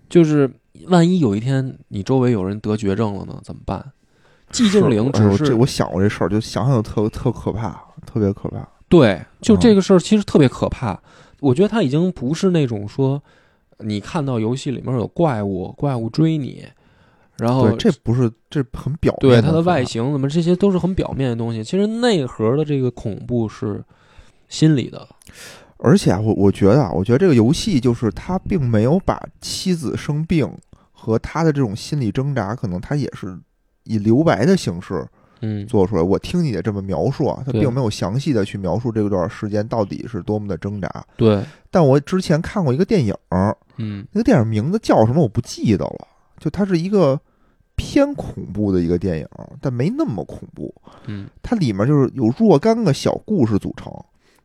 [0.08, 0.50] 就是
[0.88, 3.92] 万一有一天你周围有人得绝症了呢，怎么办？
[4.52, 7.72] 寂静岭 哎只是呦这我想过这事儿，就想想就特特可怕，
[8.06, 8.66] 特别可怕。
[8.88, 11.00] 对，就嗯这个事儿其实特别可怕。
[11.40, 13.20] 我觉得它已经不是那种说
[13.78, 16.64] 你看到游戏里面有怪物，怪物追你，
[17.36, 21.62] 然后对，这不是这很表面对它的外形怎么这些都是很表面的东西。
[21.62, 23.84] 其实内核的这个恐怖是
[24.48, 25.06] 心理的。
[25.78, 30.50] 而且啊，我我觉得啊，我觉得这个游戏就是他并没有把妻子生病
[30.90, 33.38] 和他的这种心理挣扎，可能他也是
[33.84, 35.06] 以留白的形式
[35.42, 36.02] 嗯，做出来。
[36.02, 40.88] 我听你的这么描述啊，他并没有详细的去描述这段时间到底是多么的挣扎。
[41.14, 43.14] 对，但我之前看过一个电影，
[43.76, 44.06] 嗯。
[44.12, 46.06] 那个电影名字叫什么我不记得了，
[46.38, 47.20] 就它是一个
[47.74, 49.28] 偏恐怖的一个电影，
[49.60, 50.74] 但没那么恐怖。
[51.06, 51.28] 嗯。
[51.42, 53.92] 它里面就是有若干个小故事组成，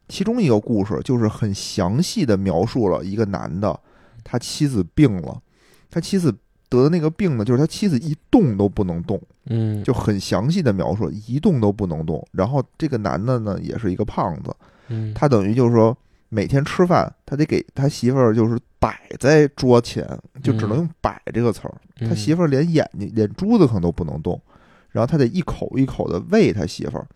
[0.07, 3.79] 其中一个故事就是很详细的描述了一个男的，
[4.23, 5.41] 他妻子病了，
[5.89, 6.36] 他妻子
[6.69, 12.25] 得的那个病呢，就是他妻子一动都不能动，嗯，就很详细的描述，一动都不能动。
[12.32, 14.53] 然后这个男的呢，也是一个胖子，
[14.89, 15.13] 嗯。
[15.13, 15.97] 他等于就是说
[16.29, 20.03] 每天吃饭，他得给他媳妇儿就是摆在桌前，
[20.41, 21.75] 就只能用“摆”这个词儿。
[22.09, 24.41] 他媳妇妇儿连眼睛、连珠子可能都不能动，
[24.89, 27.07] 然后他得一口一口的喂他媳妇儿。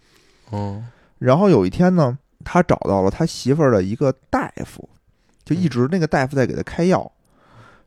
[0.52, 0.84] 哦
[1.18, 4.88] 然后有一天呢，他找到了他媳妇儿的一个大夫，
[5.44, 7.12] 就一直那个大夫在给他开药。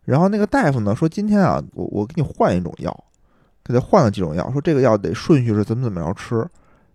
[0.04, 3.04] 然后那个大夫呢说：“今天啊，我我给你换一种药，
[3.62, 6.44] 给他换了几种药，说这个药得顺序是怎么怎么着吃。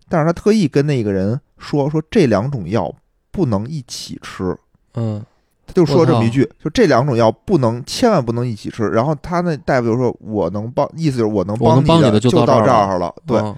[0.08, 2.94] 但是他特意跟那个人说说这两种药
[3.30, 4.54] 不能一起吃，
[4.94, 5.24] 嗯
[5.66, 8.88] 他就说这么一句，就这两种药不能，千万不能一起吃。
[8.88, 13.56] 然后他那大夫就说：“我能帮，意思就是我能我能帮你的的就到这儿儿了。”对，哦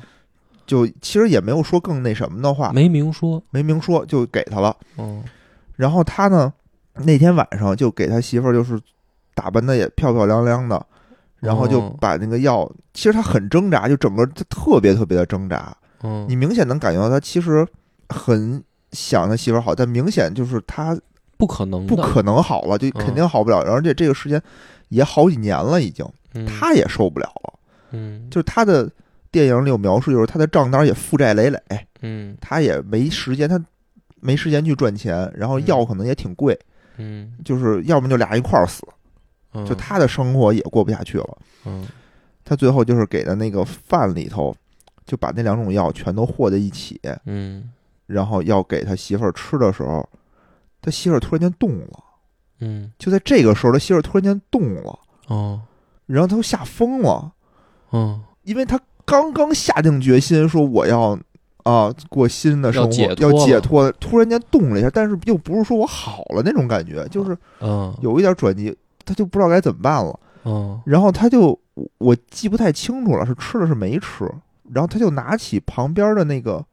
[0.67, 3.41] 就其实也没有说更那什么的话，没明说。
[3.51, 4.77] 没明说就给他了。
[4.97, 5.23] 哦
[5.77, 6.53] 然后他呢，
[6.95, 8.81] 那天晚上就给他媳妇儿就是
[9.35, 10.85] 打扮的也漂漂亮亮的，
[11.39, 16.25] 然后就哦把那个药，其实他很挣扎，就整个他特别特别的挣扎，嗯。
[16.29, 17.67] 你明显能感觉到他其实
[18.09, 18.61] 很
[18.93, 20.99] 想他媳妇儿好，但明显就是他
[21.37, 24.41] 不可能不可能好了，就肯定好不了，而且这个时间
[24.89, 26.47] 也好几年了，已经嗯。
[26.47, 27.59] 他也受不了了，
[27.93, 28.29] 嗯。
[28.31, 28.91] 就是他的。
[29.33, 31.61] 电影里有描述，就是他的账单也负债累累，
[32.01, 32.35] 嗯。
[32.41, 33.63] 他也没时间，他
[34.21, 36.59] 没时间去赚钱，然后嗯药可能也挺贵，
[36.97, 37.35] 嗯。
[37.45, 38.83] 就是要么就俩人一块儿死，
[39.53, 39.67] 嗯。
[39.67, 41.39] 就他的生活也过不下去了。
[41.67, 41.87] 嗯。
[42.47, 44.57] 他最后就是给的那个饭里头，
[45.05, 47.71] 就把那两种药全都和在一起，嗯。
[48.07, 50.09] 然后要给他媳妇儿吃的时候，
[50.87, 52.05] 他媳妇儿突然间动了。
[52.61, 55.61] 嗯就在这个时候，他媳妇儿突然间动了，哦
[56.07, 57.33] 然后他都吓疯了，
[57.91, 61.19] 嗯因为他刚刚下定决心说我要
[61.65, 68.75] 啊过新的生活，要解脱突然间动了一下，但是又不是说我好了那种感觉，就是嗯有一点转机，
[69.05, 70.19] 他就不知道该怎么办了。
[70.45, 74.25] 嗯然后他就我我记不太清楚了，是吃了是没吃。
[74.73, 76.65] 然后他就拿起旁边的那个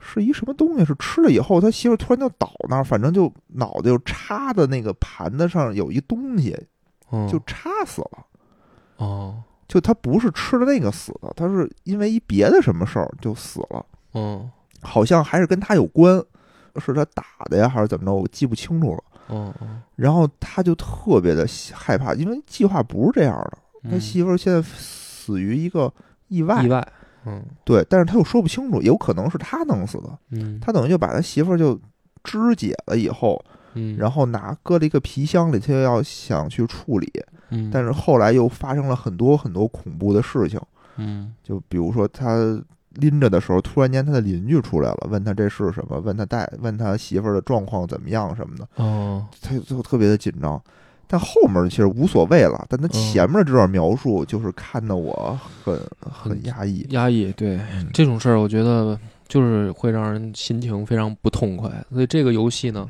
[0.00, 6.56] 是一什么东西，是吃了以后，他媳妇突然就倒那儿，反正就脑袋就插的那个盘子上有一东西，
[7.12, 7.28] 嗯。
[7.28, 8.26] 就插死了。
[8.96, 9.42] 哦。
[9.68, 14.50] 就他不是吃了那个死的，他是因为一别的什么事儿就死了，嗯。
[14.82, 16.20] 好像还是跟他有关，
[16.76, 19.04] 是他打的呀，还是怎么着，我记不清楚了。
[19.28, 19.82] 嗯嗯。
[19.94, 23.58] 然后他就特别的害怕，因为计划不是这样的。
[23.84, 25.92] 他嗯媳妇儿现在死于一个
[26.28, 26.86] 意外，意外
[27.26, 30.18] 嗯对，但是他又说不清楚，有可能是他弄死的。
[30.30, 31.78] 嗯他等于就把他媳妇儿就
[32.24, 33.42] 肢解了以后，
[33.74, 37.10] 嗯然后拿搁了一个皮箱里，他又要想去处理，
[37.50, 40.60] 嗯但是后来又发生了很多很多恐怖的事情，
[40.96, 42.60] 嗯就比如说他
[42.94, 50.60] 拎着的时候，突然间他的邻居出来了，问他这是什么，问他带问他媳妇儿的状况怎么样什么的，哦他就特别的紧张。
[51.12, 56.86] 但后面其实无所谓了，但他前面这段描述就是看得我很很压抑。
[56.90, 58.96] 压抑对嗯这种事儿，我觉得
[59.26, 61.68] 就是会让人心情非常不痛快。
[61.92, 62.88] 所以这个游戏呢，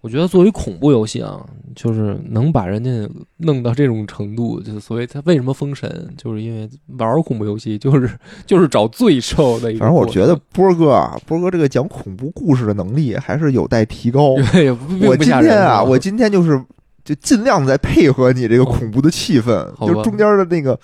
[0.00, 1.38] 我觉得作为恐怖游戏啊，
[1.76, 2.90] 就是能把人家
[3.36, 6.66] 弄到这种程度，就是所谓他为什么封神，就是因为
[6.98, 8.10] 玩恐怖游戏就是
[8.46, 9.80] 就是找罪受的一个。
[9.80, 14.36] 反正我觉得波哥啊，波哥这个讲恐怖故事的能力还是有待提高。
[14.56, 16.62] 也不并我今天啊，我今天就是
[17.04, 20.78] 就尽量在配合你这个恐怖的气氛，就中间的那个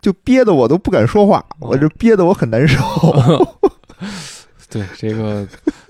[0.00, 2.82] 就憋得我都不敢说话，哦我这憋得我很难受。
[4.68, 5.46] 对这个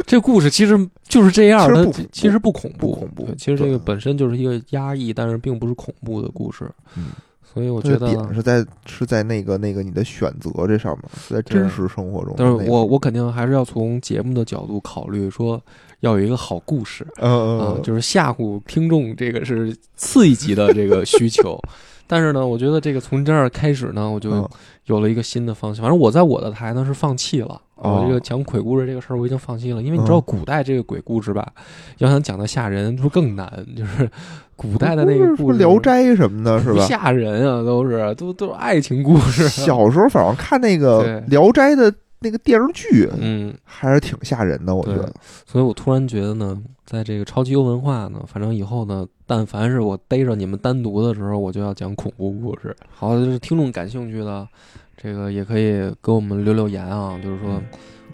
[0.07, 6.71] 这故事其实就是这样，它其实不恐怖其实这个本身就是一个压抑，但是并不是恐怖的故事。
[6.95, 7.07] 嗯，
[7.43, 12.47] 所以我觉得点是在是在那个那个你的选择这上面，是在真实生活中但。
[12.47, 15.61] 是我我肯定还是要从节目的角度考虑，说
[16.01, 21.59] 要有一个好故事嗯嗯就是吓唬听众，这个是次一级的这个需求。
[22.09, 24.49] 但是呢，我觉得这个从这儿开始呢，我就嗯
[24.85, 25.83] 有了一个新的方向。
[25.83, 31.53] 反正我在我的台呢是放弃了，哦我这个讲鬼故事这个事儿我已经放弃了，因为你知道嗯古代这个鬼故事吧，
[31.99, 34.09] 要想讲的吓人，就更难， 就是
[34.55, 36.85] 古代的那个聊斋什么的，是不吧？
[36.87, 39.49] 吓人啊，都是都都是爱情故事。
[39.49, 41.93] 小时候反正看那个对《聊斋》的
[42.27, 45.12] 那个电视剧，嗯，还是挺吓人的，我觉得。
[45.47, 52.74] 所以，我突然觉得呢，在这个超级游文化呢，反正以后呢，但凡是我逮着你们单独的时候，我就要讲恐怖故事。
[52.93, 54.49] 好，就是听众感兴趣的，
[54.97, 55.72] 这个也可以
[56.03, 57.62] 给我们留留言啊，就是说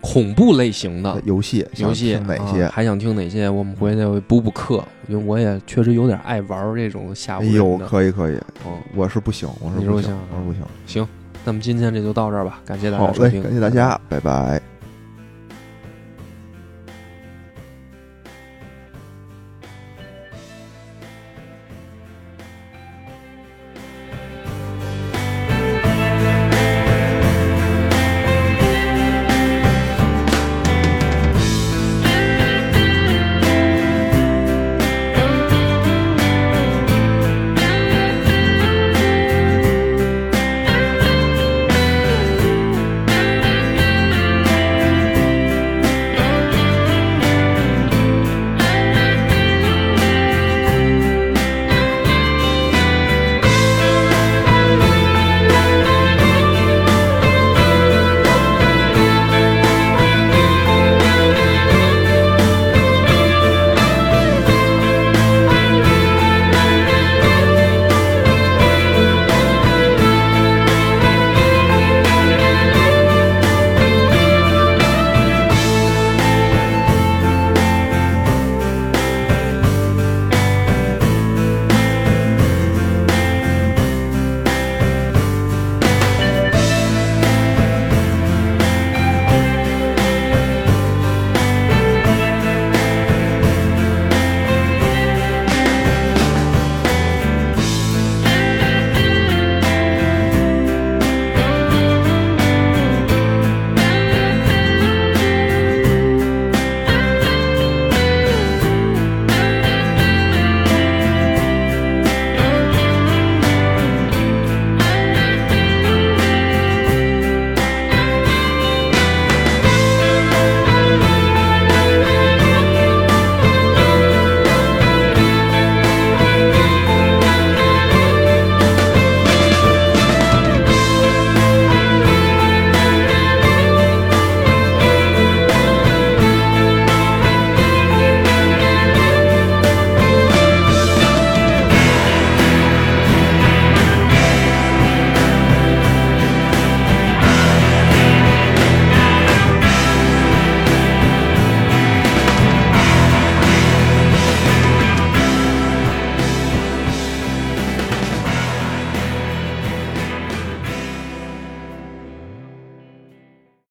[0.02, 3.48] 恐怖类型的游戏，游戏哪些，还想听哪些？
[3.48, 7.40] 我们回去补补课，因为我也确实有点爱玩这种吓。
[7.42, 8.36] 呦可以可以，
[8.66, 11.08] 嗯，我是不行，我是不行，我是不行，行。
[11.44, 13.42] 那么今天这就到这儿吧感谢大家收听。
[13.42, 14.71] 感谢大家拜拜。